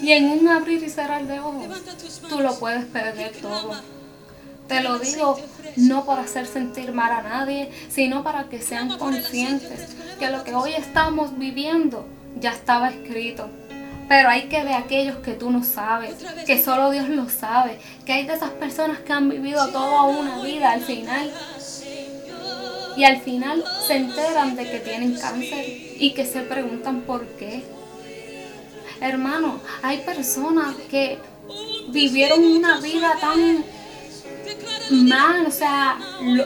Y 0.00 0.12
en 0.12 0.30
un 0.30 0.48
abrir 0.48 0.82
y 0.82 0.90
cerrar 0.90 1.24
de 1.26 1.40
ojos, 1.40 1.66
tú 2.28 2.40
lo 2.40 2.58
puedes 2.58 2.84
perder 2.86 3.32
todo. 3.40 3.72
Te 4.68 4.82
lo 4.82 4.98
digo 4.98 5.38
no 5.76 6.04
por 6.04 6.18
hacer 6.18 6.46
sentir 6.46 6.92
mal 6.92 7.10
a 7.12 7.22
nadie, 7.22 7.70
sino 7.88 8.22
para 8.22 8.44
que 8.44 8.60
sean 8.60 8.98
conscientes 8.98 9.96
que 10.18 10.30
lo 10.30 10.44
que 10.44 10.54
hoy 10.54 10.72
estamos 10.74 11.38
viviendo 11.38 12.06
ya 12.38 12.52
estaba 12.52 12.90
escrito. 12.90 13.48
Pero 14.08 14.28
hay 14.28 14.48
que 14.48 14.64
ver 14.64 14.74
aquellos 14.74 15.16
que 15.18 15.32
tú 15.32 15.50
no 15.50 15.62
sabes, 15.62 16.14
que 16.46 16.62
solo 16.62 16.90
Dios 16.90 17.08
lo 17.08 17.28
sabe, 17.28 17.78
que 18.06 18.12
hay 18.12 18.26
de 18.26 18.34
esas 18.34 18.50
personas 18.50 18.98
que 19.00 19.12
han 19.12 19.28
vivido 19.28 19.68
toda 19.68 20.04
una 20.04 20.42
vida 20.42 20.72
al 20.72 20.80
final 20.80 21.30
y 22.96 23.04
al 23.04 23.20
final 23.20 23.62
se 23.86 23.96
enteran 23.96 24.56
de 24.56 24.68
que 24.68 24.80
tienen 24.80 25.14
cáncer 25.14 25.64
y 25.98 26.12
que 26.14 26.26
se 26.26 26.40
preguntan 26.40 27.02
por 27.02 27.26
qué. 27.36 27.62
Hermano, 29.00 29.60
hay 29.82 29.98
personas 29.98 30.74
que 30.90 31.18
vivieron 31.90 32.44
una 32.44 32.80
vida 32.80 33.16
tan 33.20 33.64
mal, 34.90 35.46
o 35.46 35.50
sea, 35.50 35.98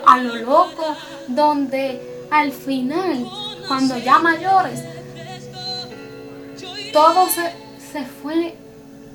a 0.07 0.19
lo 0.19 0.37
loco, 0.37 0.97
donde 1.29 2.27
al 2.31 2.53
final, 2.53 3.27
cuando 3.69 3.99
ya 3.99 4.19
mayores, 4.19 4.83
todo 6.93 7.27
se, 7.29 8.05
fue 8.23 8.55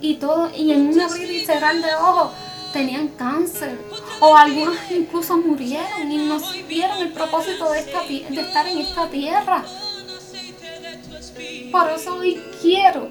y 0.01 0.15
todo, 0.15 0.51
y 0.55 0.71
en 0.71 0.87
un 0.87 1.01
abrir 1.01 1.31
y 1.31 1.45
cerrar 1.45 1.75
de 1.75 1.95
ojos, 1.95 2.31
tenían 2.73 3.07
cáncer 3.09 3.77
o 4.19 4.35
algunos 4.35 4.75
incluso 4.91 5.37
murieron 5.37 6.11
y 6.11 6.17
no 6.17 6.39
vieron 6.67 6.97
el 6.99 7.11
propósito 7.11 7.71
de, 7.71 7.79
esta, 7.79 8.03
de 8.03 8.41
estar 8.41 8.67
en 8.67 8.79
esta 8.79 9.09
tierra. 9.09 9.63
Por 11.71 11.89
eso 11.89 12.15
hoy 12.15 12.41
quiero 12.61 13.09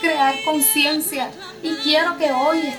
crear 0.00 0.34
conciencia 0.44 1.30
y 1.62 1.74
quiero 1.76 2.16
que 2.16 2.32
hoy 2.32 2.72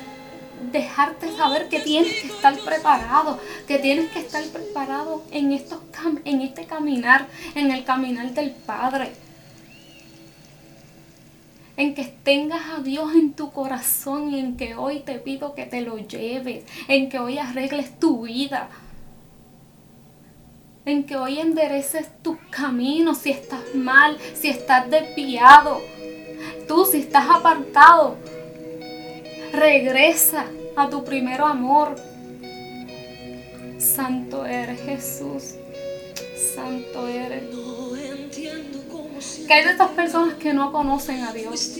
dejarte 0.71 1.35
saber 1.35 1.69
que 1.69 1.79
tienes 1.79 2.21
que 2.21 2.27
estar 2.27 2.57
preparado, 2.59 3.39
que 3.67 3.79
tienes 3.79 4.11
que 4.11 4.19
estar 4.19 4.43
preparado 4.45 5.23
en, 5.31 5.51
estos 5.51 5.79
en 6.25 6.41
este 6.41 6.65
caminar, 6.65 7.27
en 7.55 7.71
el 7.71 7.83
caminar 7.83 8.33
del 8.33 8.51
Padre. 8.51 9.11
En 11.77 11.95
que 11.95 12.03
tengas 12.23 12.61
a 12.77 12.81
Dios 12.81 13.13
en 13.15 13.33
tu 13.33 13.51
corazón 13.51 14.33
y 14.33 14.39
en 14.39 14.57
que 14.57 14.75
hoy 14.75 14.99
te 14.99 15.15
pido 15.15 15.55
que 15.55 15.65
te 15.65 15.81
lo 15.81 15.97
lleves, 15.97 16.63
en 16.87 17.09
que 17.09 17.17
hoy 17.17 17.37
arregles 17.37 17.99
tu 17.99 18.25
vida, 18.25 18.69
en 20.85 21.05
que 21.05 21.15
hoy 21.15 21.39
endereces 21.39 22.09
tus 22.21 22.37
caminos 22.49 23.19
si 23.19 23.31
estás 23.31 23.73
mal, 23.73 24.17
si 24.35 24.49
estás 24.49 24.89
desviado. 24.89 25.79
Tú 26.67 26.85
si 26.85 26.99
estás 26.99 27.25
apartado, 27.29 28.17
regresa 29.51 30.45
a 30.75 30.89
tu 30.89 31.03
primer 31.03 31.41
amor. 31.41 31.95
Santo 33.77 34.45
eres 34.45 34.81
Jesús. 34.81 35.55
Santo 36.55 37.07
eres. 37.07 37.43
Que 39.47 39.53
hay 39.53 39.63
de 39.65 39.71
estas 39.71 39.89
personas 39.89 40.35
que 40.35 40.53
no 40.53 40.71
conocen 40.71 41.23
a 41.23 41.33
Dios. 41.33 41.77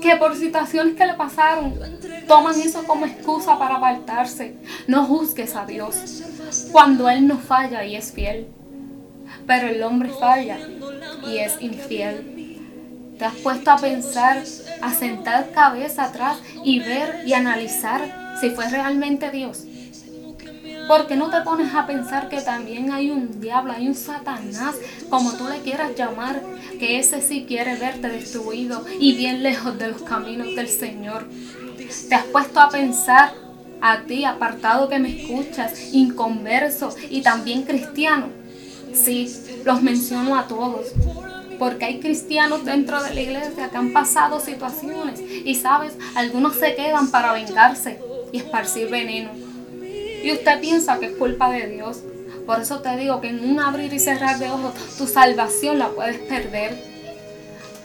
Que 0.00 0.16
por 0.16 0.36
situaciones 0.36 0.96
que 0.96 1.06
le 1.06 1.14
pasaron 1.14 1.74
toman 2.28 2.60
eso 2.60 2.84
como 2.84 3.06
excusa 3.06 3.58
para 3.58 3.76
apartarse. 3.76 4.54
No 4.86 5.04
juzgues 5.04 5.56
a 5.56 5.64
Dios 5.64 5.94
cuando 6.72 7.08
Él 7.08 7.26
no 7.26 7.38
falla 7.38 7.84
y 7.84 7.96
es 7.96 8.12
fiel. 8.12 8.48
Pero 9.46 9.68
el 9.68 9.82
hombre 9.82 10.10
falla 10.10 10.58
y 11.26 11.38
es 11.38 11.60
infiel. 11.60 12.33
¿Te 13.18 13.24
has 13.24 13.34
puesto 13.34 13.70
a 13.70 13.76
pensar, 13.76 14.42
a 14.82 14.92
sentar 14.92 15.50
cabeza 15.52 16.04
atrás 16.04 16.38
y 16.64 16.80
ver 16.80 17.22
y 17.26 17.32
analizar 17.32 18.36
si 18.40 18.50
fue 18.50 18.68
realmente 18.68 19.30
Dios? 19.30 19.64
Porque 20.88 21.16
no 21.16 21.30
te 21.30 21.40
pones 21.42 21.74
a 21.74 21.86
pensar 21.86 22.28
que 22.28 22.40
también 22.40 22.92
hay 22.92 23.10
un 23.10 23.40
diablo, 23.40 23.72
hay 23.72 23.86
un 23.86 23.94
Satanás, 23.94 24.74
como 25.08 25.32
tú 25.32 25.48
le 25.48 25.60
quieras 25.60 25.94
llamar, 25.96 26.42
que 26.78 26.98
ese 26.98 27.22
sí 27.22 27.44
quiere 27.46 27.76
verte 27.76 28.08
destruido 28.08 28.84
y 28.98 29.14
bien 29.14 29.42
lejos 29.42 29.78
de 29.78 29.88
los 29.88 30.02
caminos 30.02 30.54
del 30.54 30.68
Señor? 30.68 31.26
Te 32.08 32.14
has 32.14 32.24
puesto 32.24 32.60
a 32.60 32.68
pensar 32.68 33.32
a 33.80 34.02
ti, 34.02 34.24
apartado 34.24 34.88
que 34.88 34.98
me 34.98 35.22
escuchas, 35.22 35.92
inconverso 35.92 36.94
y 37.10 37.22
también 37.22 37.62
cristiano. 37.62 38.28
Sí, 38.92 39.32
los 39.64 39.82
menciono 39.82 40.36
a 40.36 40.46
todos, 40.46 40.92
porque 41.58 41.84
hay 41.86 42.00
cristianos 42.00 42.64
dentro 42.64 43.02
de 43.02 43.14
la 43.14 43.20
iglesia 43.20 43.70
que 43.70 43.76
han 43.76 43.92
pasado 43.92 44.40
situaciones 44.40 45.20
y 45.20 45.54
sabes, 45.54 45.94
algunos 46.14 46.56
se 46.56 46.74
quedan 46.74 47.10
para 47.10 47.32
vengarse 47.32 47.98
y 48.32 48.38
esparcir 48.38 48.88
veneno. 48.88 49.30
Y 50.22 50.32
usted 50.32 50.60
piensa 50.60 50.98
que 50.98 51.06
es 51.06 51.16
culpa 51.16 51.50
de 51.50 51.68
Dios. 51.68 51.98
Por 52.46 52.60
eso 52.60 52.80
te 52.80 52.96
digo 52.96 53.20
que 53.20 53.28
en 53.28 53.48
un 53.48 53.60
abrir 53.60 53.92
y 53.92 53.98
cerrar 53.98 54.38
de 54.38 54.50
ojos 54.50 54.74
tu 54.98 55.06
salvación 55.06 55.78
la 55.78 55.88
puedes 55.90 56.18
perder 56.18 56.82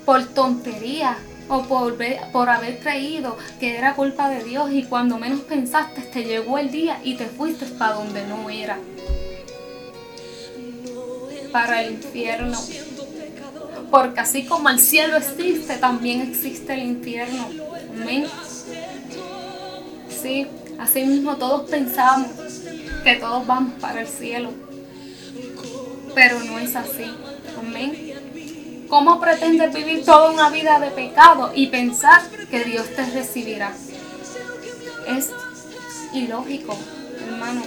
por 0.05 0.25
tonterías 0.25 1.17
o 1.49 1.63
por, 1.63 1.97
por 2.31 2.49
haber 2.49 2.79
creído 2.79 3.37
que 3.59 3.77
era 3.77 3.95
culpa 3.95 4.29
de 4.29 4.43
Dios 4.43 4.71
y 4.71 4.83
cuando 4.83 5.17
menos 5.17 5.41
pensaste 5.41 6.01
te 6.01 6.23
llegó 6.23 6.57
el 6.57 6.71
día 6.71 6.99
y 7.03 7.15
te 7.15 7.25
fuiste 7.25 7.65
para 7.65 7.95
donde 7.95 8.25
no 8.27 8.49
era. 8.49 8.77
Para 11.51 11.83
el 11.83 11.93
infierno. 11.93 12.57
Porque 13.89 14.19
así 14.19 14.45
como 14.45 14.69
el 14.69 14.79
cielo 14.79 15.17
existe, 15.17 15.77
también 15.77 16.21
existe 16.21 16.73
el 16.73 16.83
infierno. 16.83 17.47
Amén. 18.01 18.27
Sí, 20.09 20.47
así 20.77 21.03
mismo 21.05 21.37
todos 21.37 21.69
pensamos 21.69 22.27
que 23.03 23.15
todos 23.15 23.47
vamos 23.47 23.73
para 23.79 24.01
el 24.01 24.07
cielo. 24.07 24.51
Pero 26.13 26.39
no 26.41 26.59
es 26.59 26.75
así. 26.75 27.05
Amén. 27.57 28.85
¿Cómo 28.89 29.19
pretendes 29.19 29.73
vivir 29.73 30.03
toda 30.03 30.31
una 30.31 30.49
vida 30.49 30.79
de 30.79 30.89
pecado 30.89 31.51
y 31.53 31.67
pensar 31.67 32.21
que 32.49 32.63
Dios 32.63 32.87
te 32.95 33.05
recibirá? 33.05 33.71
Es 35.07 35.29
ilógico, 36.13 36.77
hermano. 37.27 37.61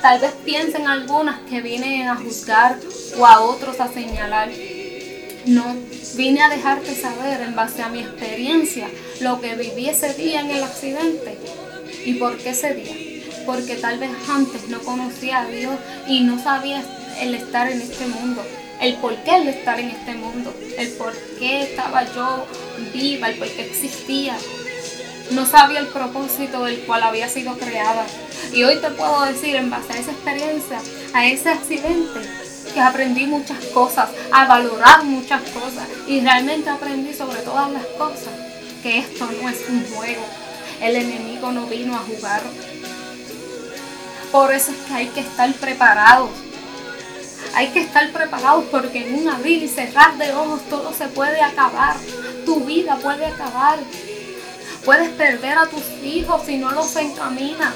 Tal 0.00 0.20
vez 0.20 0.32
piensen 0.44 0.88
algunas 0.88 1.40
que 1.48 1.60
vienen 1.60 2.08
a 2.08 2.16
juzgar 2.16 2.78
o 3.18 3.26
a 3.26 3.40
otros 3.40 3.80
a 3.80 3.88
señalar. 3.88 4.50
No, 5.46 5.74
vine 6.14 6.40
a 6.40 6.48
dejarte 6.48 6.94
saber 6.94 7.40
en 7.40 7.56
base 7.56 7.82
a 7.82 7.88
mi 7.88 7.98
experiencia 7.98 8.88
lo 9.20 9.40
que 9.40 9.56
viví 9.56 9.88
ese 9.88 10.14
día 10.14 10.40
en 10.40 10.50
el 10.50 10.62
accidente. 10.62 11.36
¿Y 12.04 12.14
por 12.14 12.36
qué 12.36 12.50
ese 12.50 12.74
día? 12.74 13.24
Porque 13.44 13.74
tal 13.74 13.98
vez 13.98 14.10
antes 14.28 14.68
no 14.68 14.78
conocía 14.80 15.40
a 15.40 15.46
Dios 15.46 15.74
y 16.06 16.20
no 16.20 16.40
sabía 16.40 16.84
el 17.20 17.34
estar 17.34 17.68
en 17.68 17.82
este 17.82 18.06
mundo, 18.06 18.44
el 18.80 18.94
por 18.96 19.16
qué 19.24 19.36
el 19.36 19.48
estar 19.48 19.80
en 19.80 19.88
este 19.90 20.14
mundo, 20.14 20.54
el 20.78 20.88
por 20.90 21.12
qué 21.38 21.62
estaba 21.62 22.04
yo 22.14 22.46
viva, 22.92 23.28
el 23.28 23.36
por 23.36 23.48
qué 23.48 23.66
existía. 23.66 24.36
No 25.32 25.44
sabía 25.44 25.80
el 25.80 25.88
propósito 25.88 26.64
del 26.64 26.80
cual 26.80 27.02
había 27.02 27.28
sido 27.28 27.58
creada. 27.58 28.06
Y 28.54 28.62
hoy 28.62 28.76
te 28.76 28.90
puedo 28.90 29.24
decir, 29.24 29.56
en 29.56 29.70
base 29.70 29.92
a 29.92 29.98
esa 29.98 30.12
experiencia, 30.12 30.80
a 31.14 31.26
ese 31.26 31.48
accidente, 31.48 32.20
que 32.72 32.80
aprendí 32.80 33.26
muchas 33.26 33.64
cosas, 33.66 34.10
a 34.32 34.46
valorar 34.46 35.04
muchas 35.04 35.42
cosas 35.50 35.86
y 36.06 36.20
realmente 36.20 36.70
aprendí 36.70 37.12
sobre 37.12 37.40
todas 37.40 37.70
las 37.70 37.84
cosas 37.98 38.32
que 38.82 38.98
esto 38.98 39.28
no 39.40 39.48
es 39.48 39.68
un 39.68 39.84
juego. 39.94 40.24
El 40.80 40.96
enemigo 40.96 41.52
no 41.52 41.66
vino 41.66 41.94
a 41.94 42.00
jugar. 42.00 42.42
Por 44.32 44.52
eso 44.52 44.72
es 44.72 44.78
que 44.78 44.94
hay 44.94 45.06
que 45.08 45.20
estar 45.20 45.52
preparados. 45.54 46.30
Hay 47.54 47.68
que 47.68 47.80
estar 47.80 48.10
preparados 48.10 48.64
porque 48.70 49.06
en 49.06 49.20
un 49.20 49.28
abrir 49.28 49.62
y 49.62 49.68
cerrar 49.68 50.16
de 50.16 50.32
ojos 50.32 50.62
todo 50.68 50.92
se 50.92 51.06
puede 51.08 51.40
acabar. 51.40 51.96
Tu 52.44 52.60
vida 52.64 52.96
puede 52.96 53.26
acabar. 53.26 53.78
Puedes 54.84 55.10
perder 55.10 55.58
a 55.58 55.66
tus 55.66 55.84
hijos 56.02 56.42
si 56.44 56.56
no 56.56 56.72
los 56.72 56.96
encaminas. 56.96 57.74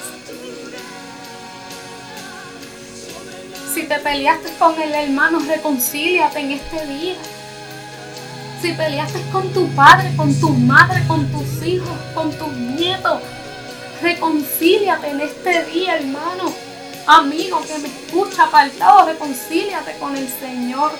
Si 3.76 3.82
te 3.82 3.98
peleaste 3.98 4.50
con 4.58 4.80
el 4.80 4.90
hermano, 4.90 5.38
reconcíliate 5.38 6.40
en 6.40 6.52
este 6.52 6.86
día. 6.86 7.14
Si 8.62 8.72
peleaste 8.72 9.20
con 9.30 9.52
tu 9.52 9.68
padre, 9.74 10.16
con 10.16 10.34
tu 10.40 10.48
madre, 10.48 11.06
con 11.06 11.30
tus 11.30 11.62
hijos, 11.62 11.90
con 12.14 12.32
tus 12.38 12.50
nietos, 12.54 13.20
reconcíliate 14.00 15.10
en 15.10 15.20
este 15.20 15.64
día, 15.64 15.98
hermano. 15.98 16.54
Amigo 17.06 17.60
que 17.66 17.76
me 17.76 17.88
escucha 17.88 18.44
apartado, 18.44 19.08
reconcíliate 19.08 19.98
con 19.98 20.16
el 20.16 20.26
Señor. 20.26 20.92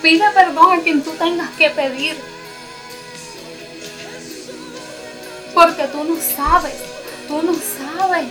Pide 0.00 0.30
perdón 0.32 0.78
a 0.78 0.82
quien 0.82 1.02
tú 1.02 1.10
tengas 1.18 1.50
que 1.58 1.70
pedir. 1.70 2.16
Porque 5.52 5.88
tú 5.88 6.04
no 6.04 6.14
sabes, 6.36 6.76
tú 7.26 7.42
no 7.42 7.52
sabes 7.52 8.28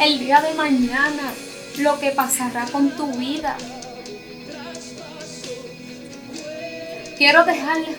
el 0.00 0.18
día 0.18 0.40
de 0.40 0.54
mañana 0.54 1.32
lo 1.78 1.98
que 1.98 2.10
pasará 2.10 2.66
con 2.66 2.90
tu 2.96 3.06
vida. 3.12 3.56
Quiero 7.16 7.44
dejarles, 7.44 7.96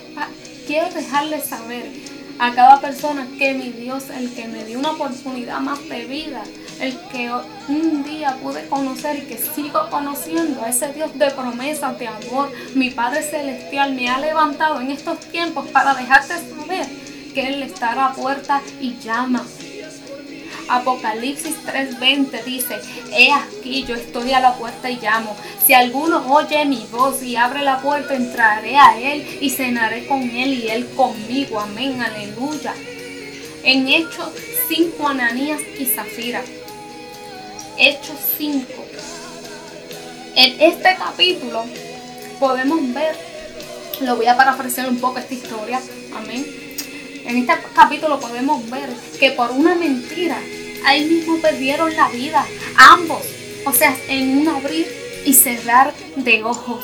quiero 0.68 0.90
dejarles 0.90 1.46
saber 1.46 1.92
a 2.40 2.54
cada 2.54 2.82
persona 2.82 3.28
que 3.38 3.54
mi 3.54 3.70
Dios, 3.72 4.10
el 4.10 4.34
que 4.34 4.48
me 4.48 4.66
dio 4.66 4.80
una 4.80 4.92
oportunidad 4.92 5.60
más 5.60 5.88
de 5.88 6.06
vida, 6.06 6.44
el 6.80 6.98
que 7.12 7.32
un 7.70 8.04
día 8.04 8.36
pude 8.42 8.68
conocer 8.68 9.20
y 9.20 9.22
que 9.28 9.38
sigo 9.38 9.90
conociendo 9.90 10.64
a 10.64 10.70
ese 10.70 10.92
Dios 10.92 11.18
de 11.18 11.32
promesas, 11.32 11.98
de 12.00 12.08
amor, 12.08 12.52
mi 12.76 12.90
Padre 12.90 13.24
Celestial 13.24 13.94
me 13.94 14.10
ha 14.10 14.20
levantado 14.20 14.82
en 14.82 14.92
estos 14.92 15.20
tiempos 15.20 15.68
para 15.68 15.94
dejarte 15.94 16.34
saber 16.34 16.88
que 17.34 17.48
Él 17.48 17.64
está 17.64 17.92
a 17.92 17.96
la 17.96 18.14
puerta 18.14 18.62
y 18.82 18.98
llama. 19.00 19.44
Apocalipsis 20.70 21.56
3:20 21.66 22.44
dice, 22.44 22.80
he 23.12 23.32
aquí 23.32 23.84
yo 23.86 23.96
estoy 23.96 24.32
a 24.32 24.40
la 24.40 24.56
puerta 24.56 24.90
y 24.90 24.98
llamo. 24.98 25.36
Si 25.66 25.74
alguno 25.74 26.26
oye 26.34 26.66
mi 26.66 26.86
voz 26.92 27.22
y 27.24 27.36
abre 27.36 27.62
la 27.62 27.80
puerta, 27.80 28.16
entraré 28.16 28.78
a 28.78 28.98
él 29.00 29.38
y 29.42 29.50
cenaré 29.50 30.06
con 30.06 30.22
él 30.22 30.54
y 30.54 30.70
él 30.70 30.88
conmigo. 30.96 31.60
Amén, 31.60 32.02
aleluya. 32.02 32.74
En 33.64 33.88
Hechos 33.88 34.30
5, 34.68 35.08
Ananías 35.08 35.62
y 35.80 35.86
Zafira. 35.86 36.42
Hechos 37.78 38.18
5. 38.38 38.66
En 40.36 40.62
este 40.62 40.96
capítulo 40.98 41.64
podemos 42.40 42.94
ver, 42.94 43.16
lo 44.02 44.16
voy 44.16 44.26
a 44.26 44.36
parafrasear 44.36 44.90
un 44.90 45.00
poco 45.00 45.20
esta 45.20 45.34
historia, 45.34 45.80
amén 46.16 46.63
en 47.26 47.38
este 47.38 47.54
capítulo 47.74 48.20
podemos 48.20 48.70
ver 48.70 48.90
que 49.20 49.32
por 49.32 49.52
una 49.52 49.76
mentira, 49.76 50.38
ahí 50.86 51.06
mismo 51.06 51.38
perdieron 51.40 51.96
la 51.96 52.10
vida, 52.10 52.46
ambos. 52.76 53.22
O 53.66 53.72
sea, 53.72 53.96
en 54.08 54.40
un 54.40 54.48
abrir 54.50 54.88
y 55.26 55.34
cerrar 55.34 55.94
de 56.16 56.44
ojos. 56.44 56.84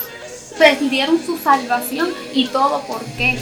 Perdieron 0.57 1.23
su 1.25 1.37
salvación 1.37 2.09
y 2.33 2.47
todo 2.47 2.81
por 2.81 3.03
qué? 3.17 3.37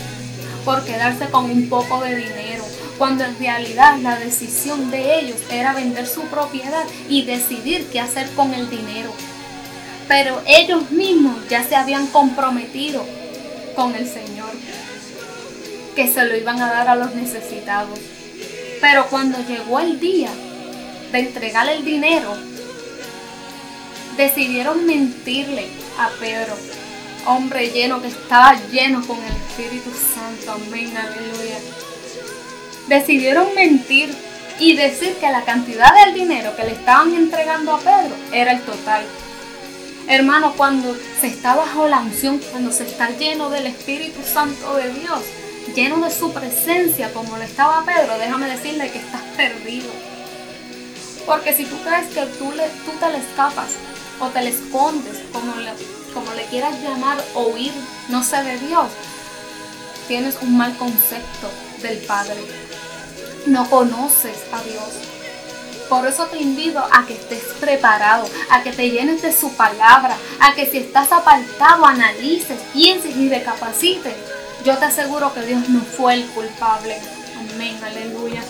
Por 0.66 0.84
quedarse 0.86 1.30
con 1.30 1.50
un 1.50 1.70
poco 1.70 2.02
de 2.02 2.16
dinero, 2.16 2.64
cuando 2.98 3.24
en 3.24 3.38
realidad 3.40 3.98
la 4.00 4.18
decisión 4.20 4.92
de 4.92 5.20
ellos 5.20 5.38
era 5.52 5.74
vender 5.74 6.08
su 6.08 6.22
propiedad 6.24 6.84
y 7.10 7.24
decidir 7.24 7.88
qué 7.92 8.00
hacer 8.00 8.30
con 8.32 8.54
el 8.54 8.70
dinero. 8.70 9.12
Pero 10.08 10.42
ellos 10.46 10.92
mismos 10.92 11.36
ya 11.50 11.64
se 11.64 11.76
habían 11.76 12.08
comprometido 12.08 13.06
con 13.76 13.96
el 13.96 14.08
Señor, 14.08 14.37
que 15.98 16.08
se 16.08 16.24
lo 16.26 16.38
iban 16.38 16.62
a 16.62 16.70
dar 16.72 16.88
a 16.90 16.96
los 16.96 17.16
necesitados. 17.16 17.98
Pero 18.80 19.08
cuando 19.08 19.40
llegó 19.48 19.80
el 19.80 20.00
día 20.00 20.30
de 21.12 21.20
entregar 21.22 21.68
el 21.68 21.84
dinero, 21.84 22.38
decidieron 24.16 24.86
mentirle 24.86 25.66
a 25.98 26.10
Pedro, 26.20 26.56
hombre 27.26 27.72
lleno 27.72 28.00
que 28.00 28.10
estaba 28.10 28.56
lleno 28.70 29.06
con 29.08 29.18
el 29.18 29.34
Espíritu 29.34 29.90
Santo. 30.14 30.52
Amén, 30.52 30.96
aleluya. 30.96 31.58
Decidieron 32.88 33.56
mentir 33.56 34.14
y 34.60 34.76
decir 34.76 35.16
que 35.16 35.32
la 35.32 35.46
cantidad 35.46 35.96
del 36.06 36.14
dinero 36.14 36.56
que 36.56 36.64
le 36.64 36.74
estaban 36.74 37.12
entregando 37.16 37.74
a 37.74 37.80
Pedro 37.80 38.16
era 38.32 38.52
el 38.52 38.62
total. 38.62 39.04
Hermano, 40.08 40.54
cuando 40.56 40.96
se 41.20 41.26
está 41.26 41.56
bajo 41.56 41.88
la 41.88 42.02
unción, 42.02 42.40
cuando 42.52 42.72
se 42.72 42.84
está 42.84 43.10
lleno 43.10 43.50
del 43.50 43.66
Espíritu 43.66 44.20
Santo 44.24 44.76
de 44.76 44.94
Dios, 44.94 45.24
lleno 45.76 46.04
de 46.04 46.12
su 46.12 46.32
presencia 46.32 47.14
como 47.14 47.38
lo 47.38 47.44
estaba 47.44 47.86
Pedro, 47.86 48.18
déjame 48.18 48.48
decirle 48.50 48.92
que 48.92 49.00
estás 49.00 49.22
perdido. 49.36 49.90
Porque 51.26 51.54
si 51.54 51.66
tú 51.66 51.78
crees 51.84 52.08
que 52.08 52.26
tú, 52.38 52.52
le, 52.54 52.68
tú 52.86 52.92
te 53.00 53.10
le 53.10 53.18
escapas 53.18 53.68
o 54.20 54.28
te 54.28 54.42
le 54.42 54.50
escondes, 54.50 55.18
como 55.32 55.56
le, 55.56 55.72
como 56.14 56.34
le 56.34 56.46
quieras 56.46 56.82
llamar, 56.82 57.18
o 57.36 57.48
huir, 57.48 57.74
no 58.10 58.24
sé 58.24 58.42
de 58.44 58.58
Dios, 58.60 58.88
tienes 60.08 60.38
un 60.42 60.58
mal 60.58 60.76
concepto 60.78 61.52
del 61.82 61.98
Padre. 62.00 62.38
No 63.46 63.70
conoces 63.70 64.38
a 64.52 64.62
Dios. 64.64 65.08
Por 65.90 66.06
eso 66.06 66.26
te 66.26 66.38
invito 66.38 66.80
a 66.80 67.06
que 67.06 67.14
estés 67.14 67.44
preparado, 67.60 68.28
a 68.50 68.62
que 68.62 68.72
te 68.72 68.90
llenes 68.90 69.22
de 69.22 69.32
su 69.32 69.52
palabra, 69.54 70.18
a 70.40 70.54
que 70.54 70.66
si 70.66 70.80
estás 70.80 71.12
apartado 71.12 71.86
analices, 71.86 72.60
pienses 72.74 73.16
y 73.16 73.30
recapacites. 73.30 74.16
Yo 74.64 74.78
te 74.78 74.86
aseguro 74.86 75.34
que 75.34 75.42
Dios 75.42 75.70
no 75.70 75.82
fue 75.82 76.16
el 76.16 76.26
culpable. 76.28 76.98
Amén, 77.54 77.78
aleluya. 77.84 78.42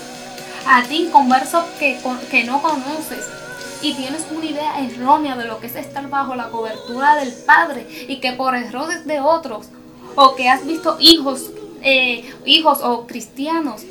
A 0.65 0.83
ti, 0.83 1.09
converso 1.11 1.65
que, 1.79 1.99
que 2.29 2.43
no 2.43 2.61
conoces, 2.61 3.25
y 3.81 3.93
tienes 3.93 4.25
una 4.31 4.45
idea 4.45 4.79
errónea 4.79 5.35
de 5.35 5.45
lo 5.45 5.59
que 5.59 5.67
es 5.67 5.75
estar 5.75 6.09
bajo 6.09 6.35
la 6.35 6.49
cobertura 6.49 7.15
del 7.15 7.31
Padre 7.31 7.87
y 8.07 8.19
que 8.19 8.33
por 8.33 8.55
errores 8.55 9.05
de 9.05 9.19
otros 9.19 9.67
o 10.15 10.35
que 10.35 10.49
has 10.49 10.65
visto 10.65 10.97
hijos, 10.99 11.51
eh, 11.83 12.33
hijos 12.45 12.79
o 12.81 13.05
cristianos 13.05 13.83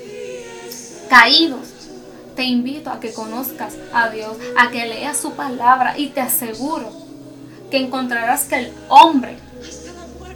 caídos, 1.09 1.69
te 2.35 2.43
invito 2.43 2.91
a 2.91 3.01
que 3.01 3.13
conozcas 3.15 3.75
a 3.93 4.11
Dios, 4.11 4.37
a 4.59 4.71
que 4.71 4.87
leas 4.87 5.17
su 5.17 5.33
palabra 5.33 5.97
y 5.97 6.09
te 6.09 6.21
aseguro 6.21 6.91
que 7.71 7.79
encontrarás 7.79 8.45
que 8.45 8.57
el 8.57 8.73
hombre 8.89 9.39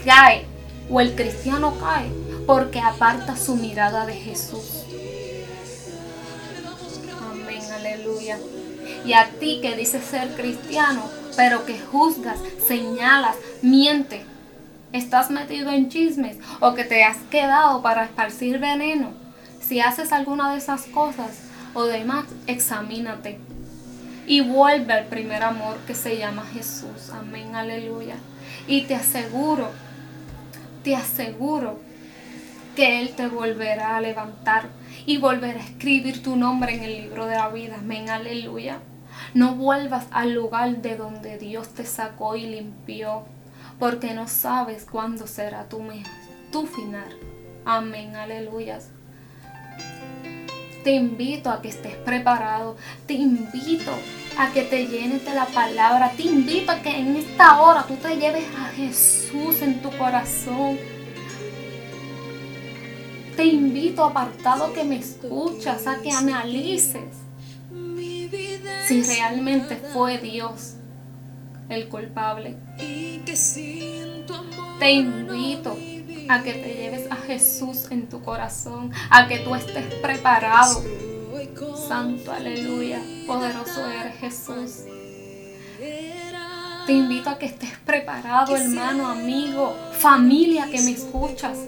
cae 0.05 0.47
o 0.91 1.01
el 1.01 1.15
cristiano 1.15 1.75
cae 1.79 2.11
porque 2.47 2.81
aparta 2.81 3.37
su 3.37 3.57
mirada 3.57 4.07
de 4.07 4.15
Jesús. 4.15 4.85
Amén, 7.31 7.63
aleluya. 7.73 8.39
Y 9.05 9.13
a 9.13 9.31
ti 9.39 9.61
que 9.63 9.77
dices 9.77 10.05
ser 10.05 10.35
cristiano, 10.35 11.05
pero 11.37 11.65
que 11.65 11.79
juzgas, 11.79 12.39
señalas, 12.67 13.37
mientes, 13.63 14.23
estás 14.93 15.31
metido 15.31 15.71
en 15.71 15.89
chismes 15.89 16.37
o 16.61 16.75
que 16.75 16.85
te 16.85 17.05
has 17.05 17.19
quedado 17.31 17.83
para 17.83 18.05
esparcir 18.05 18.59
veneno. 18.59 19.13
Si 19.61 19.81
haces 19.81 20.13
alguna 20.13 20.53
de 20.53 20.59
esas 20.59 20.87
cosas 20.87 21.31
o 21.75 21.85
demás, 21.85 22.25
examínate 22.47 23.39
y 24.27 24.41
vuelve 24.43 24.93
al 24.93 25.07
primer 25.07 25.43
amor 25.43 25.77
que 25.87 25.95
se 25.95 26.17
llama 26.17 26.45
Jesús. 26.53 27.11
Amén, 27.13 27.55
aleluya. 27.55 28.15
Y 28.67 28.83
te 28.83 28.95
aseguro, 28.95 29.71
te 30.83 30.97
aseguro 30.97 31.79
que 32.77 33.01
Él 33.01 33.11
te 33.15 33.27
volverá 33.29 33.97
a 33.97 34.01
levantar 34.01 34.69
y 35.07 35.19
volverá 35.19 35.61
a 35.61 35.65
escribir 35.65 36.23
tu 36.23 36.37
nombre 36.37 36.75
en 36.75 36.83
el 36.83 37.03
libro 37.03 37.27
de 37.27 37.35
la 37.35 37.49
vida. 37.49 37.77
Amén, 37.79 38.09
aleluya. 38.09 38.79
No 39.35 39.55
vuelvas 39.55 40.07
al 40.11 40.35
lugar 40.35 40.83
de 40.83 40.97
donde 40.97 41.39
Dios 41.39 41.69
te 41.71 41.85
sacó 41.85 42.37
y 42.37 42.47
limpió, 42.47 43.25
porque 43.79 44.15
no 44.15 44.29
sabes 44.29 44.87
cuándo 44.91 45.27
será 45.27 45.69
tu, 45.69 46.67
final. 46.67 47.17
Amén, 47.65 48.17
aleluya. 48.17 48.79
Te 50.85 50.93
invito 50.93 51.51
a 51.51 51.61
que 51.61 51.69
estés 51.69 51.95
preparado. 51.97 52.77
Te 53.07 53.15
invito 53.15 53.93
a 54.39 54.51
que 54.53 54.63
te 54.63 54.87
llenes 54.87 55.25
de 55.25 55.35
la 55.35 55.47
palabra. 55.47 56.13
Te 56.17 56.23
invito 56.23 56.73
a 56.73 56.81
que 56.81 56.91
en 56.91 57.17
esta 57.17 57.61
hora 57.61 57.85
tú 57.87 57.97
te 57.97 58.17
lleves 58.17 58.47
a 58.59 58.69
Jesús 58.69 59.61
en 59.63 59.83
tu 59.83 59.91
corazón. 59.99 60.79
Te 63.37 63.45
invito, 63.45 64.05
apartado 64.05 64.73
que 64.73 64.85
me 64.85 64.97
escuchas, 64.97 65.87
a 65.87 66.01
que 66.03 66.11
analices 66.11 67.17
si 68.87 69.03
realmente 69.03 69.77
fue 69.77 70.19
Dios 70.19 70.75
el 71.69 71.89
culpable. 71.89 72.57
Te 74.79 74.91
invito 74.91 75.77
a 76.31 76.43
que 76.45 76.53
te 76.53 76.75
lleves 76.75 77.11
a 77.11 77.17
Jesús 77.17 77.91
en 77.91 78.09
tu 78.09 78.23
corazón, 78.23 78.93
a 79.11 79.27
que 79.27 79.41
tú 79.41 79.55
estés 79.55 79.85
preparado. 79.95 80.83
Santo, 81.89 82.31
aleluya, 82.31 83.01
poderoso 83.27 83.85
eres 83.91 84.17
Jesús. 84.19 84.85
Te 86.87 86.93
invito 86.93 87.31
a 87.31 87.39
que 87.39 87.47
estés 87.47 87.77
preparado, 87.85 88.55
hermano, 88.55 89.09
amigo, 89.09 89.75
familia 89.99 90.69
que 90.71 90.81
me 90.83 90.93
escuchas. 90.93 91.59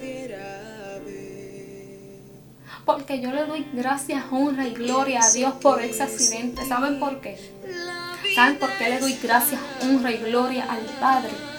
Porque 2.84 3.20
yo 3.20 3.32
le 3.32 3.46
doy 3.46 3.66
gracias, 3.72 4.24
honra 4.30 4.68
y 4.68 4.74
gloria 4.74 5.20
a 5.22 5.30
Dios 5.32 5.54
por 5.54 5.82
ese 5.82 6.04
accidente. 6.04 6.64
¿Saben 6.66 7.00
por 7.00 7.20
qué? 7.20 7.36
¿Saben 8.36 8.58
por 8.58 8.70
qué 8.76 8.90
le 8.90 9.00
doy 9.00 9.14
gracias, 9.20 9.60
honra 9.82 10.12
y 10.12 10.18
gloria 10.18 10.66
al 10.70 10.84
Padre? 11.00 11.51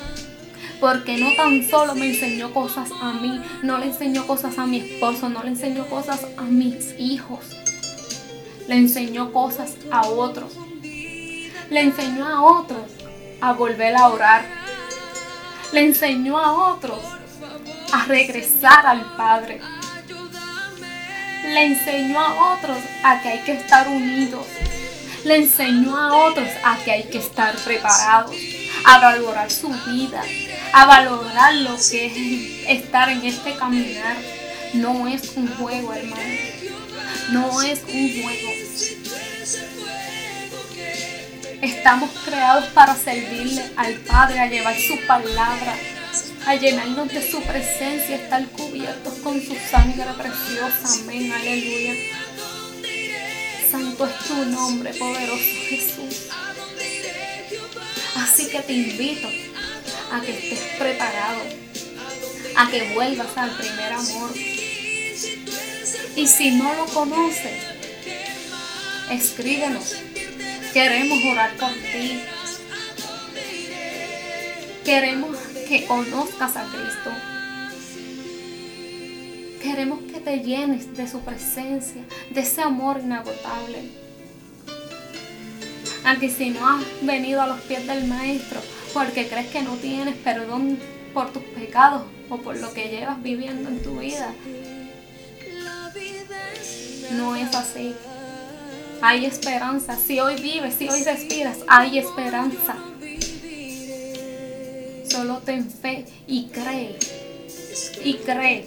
Porque 0.84 1.17
no 1.17 1.34
tan 1.38 1.63
solo 1.63 1.96
me 1.96 2.08
enseñó 2.08 2.54
cosas 2.54 2.89
a 3.02 3.13
mí, 3.13 3.41
no 3.62 3.78
le 3.78 3.86
enseñó 3.86 4.28
cosas 4.28 4.58
a 4.58 4.65
mi 4.65 4.80
esposo, 4.80 5.30
no 5.30 5.41
le 5.41 5.52
enseñó 5.52 5.86
cosas 5.88 6.28
a 6.36 6.41
mis 6.41 7.00
hijos. 7.00 7.39
Le 8.67 8.76
enseñó 8.76 9.32
cosas 9.32 9.78
a 9.89 10.02
otros. 10.02 10.58
Le 11.69 11.80
enseñó 11.80 12.28
a 12.28 12.41
otros 12.41 12.91
a 13.39 13.54
volver 13.54 13.96
a 13.96 14.10
orar. 14.10 14.43
Le 15.72 15.86
enseñó 15.86 16.38
a 16.38 16.74
otros 16.74 17.00
a 17.93 18.04
regresar 18.04 18.86
al 18.86 19.15
Padre 19.15 19.62
le 21.43 21.65
enseñó 21.65 22.19
a 22.19 22.56
otros 22.56 22.78
a 23.04 23.22
que 23.22 23.30
hay 23.30 23.39
que 23.39 23.54
estar 23.54 23.88
unidos. 23.88 24.46
Le 25.24 25.38
enseñó 25.38 25.96
a 25.96 26.28
otros 26.28 26.50
a 26.63 26.78
que 26.84 26.91
hay 26.91 27.04
que 27.04 27.19
estar 27.19 27.56
preparados, 27.58 28.36
a 28.86 29.00
valorar 29.00 29.52
su 29.52 29.70
vida, 29.88 30.22
a 30.74 30.86
valorar 30.86 31.56
lo 31.56 31.76
que 31.78 32.06
es 32.06 32.82
estar 32.82 33.10
en 33.10 33.26
este 33.26 33.56
caminar. 33.56 34.18
No 34.74 35.08
es 35.08 35.34
un 35.36 35.48
juego, 35.56 35.94
hermano. 35.94 36.24
No 37.32 37.62
es 37.62 37.82
un 37.88 38.24
juego. 38.24 38.52
Estamos 41.62 42.10
creados 42.26 42.66
para 42.74 42.96
servirle 42.96 43.64
al 43.78 43.94
Padre, 43.96 44.40
a 44.40 44.48
llevar 44.48 44.76
su 44.78 44.98
palabra, 45.08 45.78
a 46.46 46.56
llenarnos 46.56 47.08
de 47.08 47.32
su 47.32 47.42
presencia, 47.42 48.18
estar 48.18 48.46
cubiertos 48.48 49.14
con 49.20 49.42
su 49.42 49.56
sangre 49.72 50.06
preciosa. 50.18 51.04
Amén, 51.04 51.32
aleluya. 51.32 51.94
Santo 53.72 54.06
es 54.06 54.28
tu 54.28 54.46
nombre, 54.46 54.94
poderoso 54.94 55.44
Jesús. 55.70 56.33
Así 58.15 58.49
que 58.49 58.60
te 58.62 58.73
invito 58.73 59.28
a 60.12 60.21
que 60.21 60.32
estés 60.32 60.60
preparado, 60.78 61.41
a 62.56 62.69
que 62.69 62.93
vuelvas 62.93 63.36
al 63.38 63.52
primer 63.58 63.93
amor. 63.93 64.32
Y 66.15 66.28
si 66.28 66.52
no 66.52 66.73
lo 66.76 66.86
conoces, 66.86 67.63
escríbenos. 69.10 69.95
Queremos 70.73 71.19
orar 71.32 71.56
por 71.58 71.71
ti. 71.71 72.21
Queremos 74.86 75.38
que 75.67 75.86
conozcas 75.86 76.56
a 76.56 76.65
Cristo. 76.65 77.12
Queremos 79.62 79.99
que 80.12 80.19
te 80.19 80.39
llenes 80.39 80.95
de 80.95 81.08
su 81.08 81.21
presencia, 81.21 82.04
de 82.30 82.41
ese 82.41 82.62
amor 82.62 82.99
inagotable. 82.99 84.03
Aunque 86.06 86.30
si 86.30 86.50
no 86.50 86.68
has 86.68 86.84
venido 87.02 87.42
a 87.42 87.48
los 87.48 87.62
pies 87.62 87.88
del 87.88 88.06
Maestro 88.06 88.60
porque 88.94 89.28
crees 89.28 89.48
que 89.48 89.62
no 89.62 89.76
tienes 89.76 90.16
perdón 90.18 90.78
por 91.13 91.32
tus 91.32 91.44
pecados 91.44 92.04
o 92.30 92.38
por 92.38 92.58
lo 92.58 92.74
que 92.74 92.89
llevas 92.89 93.22
viviendo 93.22 93.70
en 93.70 93.82
tu 93.82 94.00
vida, 94.00 94.34
No 97.12 97.36
es 97.36 97.54
así. 97.56 97.94
Hay 99.02 99.26
esperanza. 99.26 99.96
Si 99.96 100.20
hoy 100.20 100.36
vives, 100.42 100.76
si 100.76 100.89
hoy 100.89 101.04
respiras, 101.04 101.60
hay 101.68 102.00
esperanza. 102.00 102.76
Solo 105.08 105.38
ten 105.39 105.70
fe 105.70 106.06
y 106.26 106.46
cree. 106.48 106.98
Y 108.04 108.16
cree 108.16 108.66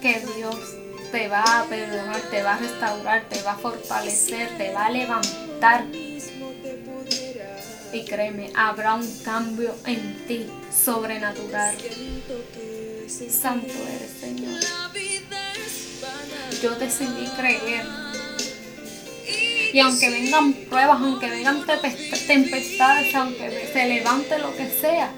que 0.00 0.22
Dios 0.36 0.79
te 1.10 1.28
va 1.28 1.42
a 1.42 1.64
perdonar, 1.64 2.20
te 2.30 2.42
va 2.42 2.54
a 2.54 2.58
restaurar, 2.58 3.28
te 3.28 3.42
va 3.42 3.52
a 3.52 3.56
fortalecer, 3.56 4.56
te 4.56 4.72
va 4.72 4.86
a 4.86 4.90
levantar. 4.90 5.84
Y 7.92 8.04
créeme, 8.04 8.52
habrá 8.54 8.94
un 8.94 9.18
cambio 9.22 9.74
en 9.86 10.26
ti 10.26 10.46
sobrenatural. 10.72 11.76
Santo 13.08 13.66
eres, 13.66 14.12
Señor. 14.20 14.60
Yo 16.62 16.74
decidí 16.76 17.26
creer. 17.36 17.84
Y 19.72 19.78
aunque 19.80 20.10
vengan 20.10 20.52
pruebas, 20.52 21.00
aunque 21.00 21.30
vengan 21.30 21.64
tempestades, 22.26 23.14
aunque 23.14 23.70
se 23.72 23.86
levante 23.86 24.38
lo 24.38 24.54
que 24.56 24.68
sea, 24.68 25.12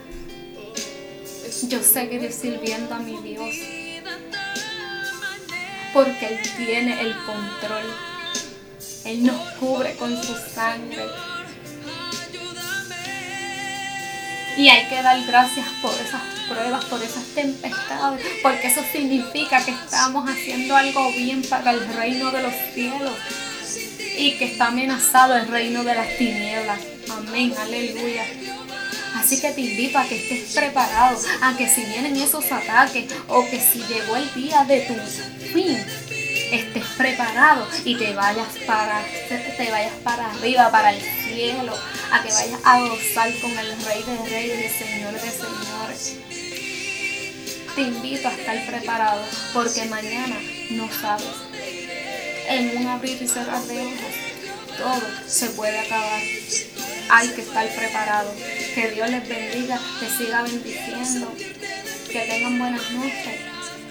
yo 1.68 1.82
seguiré 1.82 2.32
sirviendo 2.32 2.94
a 2.94 2.98
mi 2.98 3.16
Dios 3.22 3.54
porque 5.92 6.26
Él 6.26 6.40
tiene 6.56 7.00
el 7.00 7.14
control. 7.24 7.84
Él 9.04 9.24
nos 9.24 9.40
cubre 9.58 9.94
con 9.96 10.10
su 10.22 10.34
sangre. 10.54 11.06
Y 14.56 14.68
hay 14.68 14.88
que 14.88 15.02
dar 15.02 15.22
gracias 15.26 15.66
por 15.80 15.92
esas 15.94 16.22
pruebas, 16.48 16.84
por 16.84 17.02
esas 17.02 17.24
tempestades, 17.34 18.24
porque 18.42 18.66
eso 18.66 18.82
significa 18.92 19.64
que 19.64 19.70
estamos 19.70 20.28
haciendo 20.28 20.76
algo 20.76 21.10
bien 21.12 21.42
para 21.42 21.70
el 21.70 21.86
reino 21.94 22.30
de 22.30 22.42
los 22.42 22.52
cielos 22.74 23.12
y 24.18 24.36
que 24.38 24.44
está 24.44 24.68
amenazado 24.68 25.36
el 25.36 25.48
reino 25.48 25.82
de 25.84 25.94
las 25.94 26.16
tinieblas. 26.18 26.80
Amén, 27.10 27.54
aleluya. 27.58 28.26
Así 29.22 29.40
que 29.40 29.52
te 29.52 29.60
invito 29.60 29.98
a 29.98 30.04
que 30.04 30.16
estés 30.16 30.52
preparado, 30.52 31.16
a 31.42 31.56
que 31.56 31.68
si 31.68 31.84
vienen 31.84 32.16
esos 32.16 32.44
ataques 32.50 33.04
o 33.28 33.48
que 33.48 33.60
si 33.60 33.78
llegó 33.84 34.16
el 34.16 34.34
día 34.34 34.64
de 34.64 34.80
tu 34.80 34.94
fin, 35.52 35.78
estés 36.50 36.84
preparado 36.98 37.64
y 37.84 37.94
te 37.94 38.14
vayas 38.14 38.48
para, 38.66 39.00
te 39.28 39.70
vayas 39.70 39.92
para 40.02 40.28
arriba, 40.28 40.72
para 40.72 40.92
el 40.92 41.00
cielo, 41.00 41.72
a 42.10 42.20
que 42.20 42.32
vayas 42.32 42.60
a 42.64 42.80
gozar 42.80 43.32
con 43.40 43.52
el 43.52 43.84
Rey 43.84 44.02
de 44.02 44.28
Reyes 44.28 44.72
y 44.74 44.84
Señor 44.84 45.12
de 45.12 45.30
Señores. 45.30 46.16
Te 47.76 47.80
invito 47.80 48.26
a 48.26 48.32
estar 48.32 48.66
preparado 48.66 49.24
porque 49.54 49.84
mañana 49.84 50.36
no 50.70 50.88
sabes. 51.00 51.26
En 52.48 52.76
un 52.76 52.88
abrir 52.88 53.22
y 53.22 53.28
cerrar 53.28 53.62
de 53.62 53.82
ojos, 53.82 54.78
todo 54.78 55.28
se 55.28 55.46
puede 55.50 55.78
acabar 55.78 56.22
hay 57.12 57.28
que 57.28 57.42
estar 57.42 57.68
preparado. 57.68 58.32
Que 58.74 58.90
Dios 58.90 59.10
les 59.10 59.28
bendiga, 59.28 59.78
que 60.00 60.08
siga 60.08 60.42
bendiciendo, 60.42 61.30
que 62.10 62.20
tengan 62.20 62.58
buenas 62.58 62.90
noches. 62.92 63.40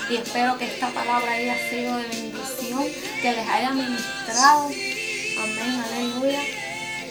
Y 0.09 0.15
espero 0.15 0.57
que 0.57 0.65
esta 0.65 0.89
palabra 0.89 1.33
haya 1.33 1.55
sido 1.69 1.97
de 1.97 2.07
bendición, 2.07 2.83
que 3.21 3.31
les 3.31 3.47
haya 3.47 3.69
ministrado. 3.71 4.65
Amén, 4.65 5.83
aleluya. 5.85 6.39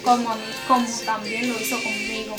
Como 0.02 0.37
como 0.66 0.87
también 1.04 1.48
lo 1.48 1.61
hizo 1.61 1.80
conmigo. 1.80 2.37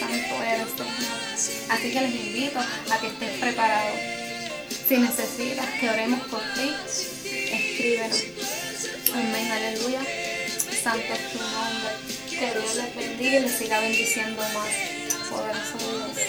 Santo 0.00 0.42
eres, 0.42 0.68
Señor. 0.76 1.70
Así 1.70 1.92
que 1.92 2.00
les 2.00 2.14
invito 2.14 2.58
a 2.58 2.98
que 3.00 3.06
estés 3.06 3.38
preparado. 3.38 3.94
Si 4.88 4.96
necesitas 4.96 5.66
que 5.78 5.90
oremos 5.90 6.20
por 6.26 6.40
ti, 6.54 6.74
escríbenos. 7.52 8.24
Amén, 9.14 9.52
aleluya. 9.52 10.00
Santo 10.82 11.12
es 11.12 11.32
tu 11.32 11.38
nombre. 11.38 12.19
Que 12.40 12.46
Dios 12.46 12.74
les 12.74 12.96
bendiga 12.96 13.38
y 13.38 13.42
les 13.42 13.52
siga 13.52 13.80
bendiciendo 13.80 14.40
más. 14.54 15.28
Poderoso 15.28 15.76
Dios. 15.76 16.19